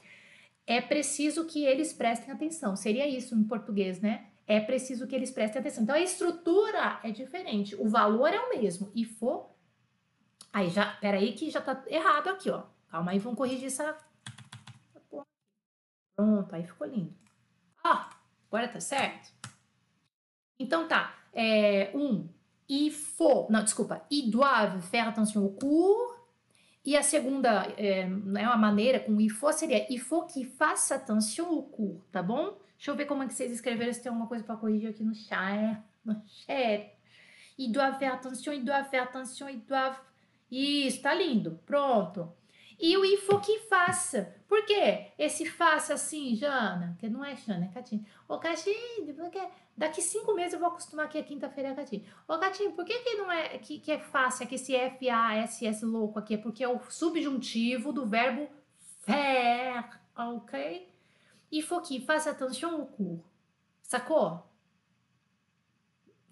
[0.68, 2.76] É preciso que eles prestem atenção.
[2.76, 4.28] Seria isso em português, né?
[4.46, 5.84] É preciso que eles prestem atenção.
[5.84, 7.76] Então, a estrutura é diferente.
[7.76, 8.92] O valor é o mesmo.
[8.94, 9.46] Ifo.
[10.54, 12.64] Aí já, peraí que já tá errado aqui, ó.
[12.90, 13.98] Calma aí, vamos corrigir essa
[16.20, 17.16] Pronto, aí ficou lindo.
[17.82, 18.10] Ah,
[18.50, 19.32] agora tá certo?
[20.60, 21.16] Então tá.
[21.34, 22.28] É, um,
[22.68, 26.20] il faut, não, desculpa, ils doivent faire attention au cours.
[26.86, 30.94] E a segunda é, é uma maneira com il faut seria il faut qu'il fasse
[30.94, 32.58] attention au cours, tá bom?
[32.76, 35.04] Deixa eu ver como é que vocês escreveram, se tem alguma coisa para corrigir aqui
[35.06, 35.82] no chat.
[36.04, 36.98] No chat.
[37.58, 39.98] Ils doivent faire attention, ils doivent faire attention, ils doivent...
[40.52, 41.62] Isso, tá lindo.
[41.66, 42.36] Pronto.
[42.80, 44.34] E o IFO que faça.
[44.48, 45.12] Por quê?
[45.18, 48.08] Esse faça assim, Jana, que não é Jana, é Catine.
[48.28, 49.42] Ô, Catine, porque
[49.76, 52.08] daqui cinco meses eu vou acostumar que a quinta-feira é Catine.
[52.26, 56.20] Ô, Catine, por que, que não é que, que é fácil, é esse F-A-S-S louco
[56.20, 56.36] aqui?
[56.36, 58.48] É porque é o subjuntivo do verbo
[59.02, 60.88] faire, ok?
[61.52, 63.22] Il faut faça attention au cours.
[63.82, 64.44] Sacou?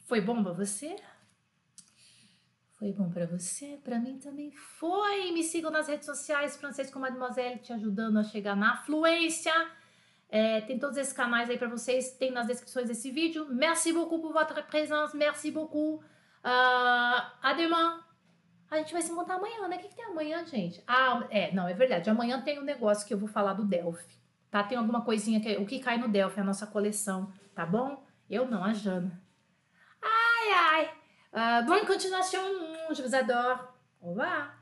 [0.06, 0.96] Foi bom pra você?
[2.78, 3.80] Foi bom para você?
[3.84, 5.32] Para mim também foi.
[5.32, 9.52] Me sigam nas redes sociais, Francês com Mademoiselle, te ajudando a chegar na fluência.
[10.30, 13.48] É, tem todos esses canais aí para vocês, tem nas descrições desse vídeo.
[13.50, 16.04] Merci beaucoup pour votre présence, merci beaucoup.
[16.44, 18.04] Uh, à demain.
[18.70, 19.78] A gente vai se encontrar amanhã, né?
[19.78, 20.84] O que, que tem amanhã, gente?
[20.86, 22.10] Ah, é, não, é verdade.
[22.10, 24.20] Amanhã tem um negócio que eu vou falar do Delphi,
[24.52, 24.62] tá?
[24.64, 25.56] Tem alguma coisinha que.
[25.56, 28.06] O que cai no Delphi, a nossa coleção, tá bom?
[28.30, 29.20] Eu não, a Jana.
[30.02, 30.97] Ai, ai.
[31.34, 32.40] Uh, bonne continuation,
[32.96, 33.74] je vous adore.
[34.02, 34.57] Au revoir.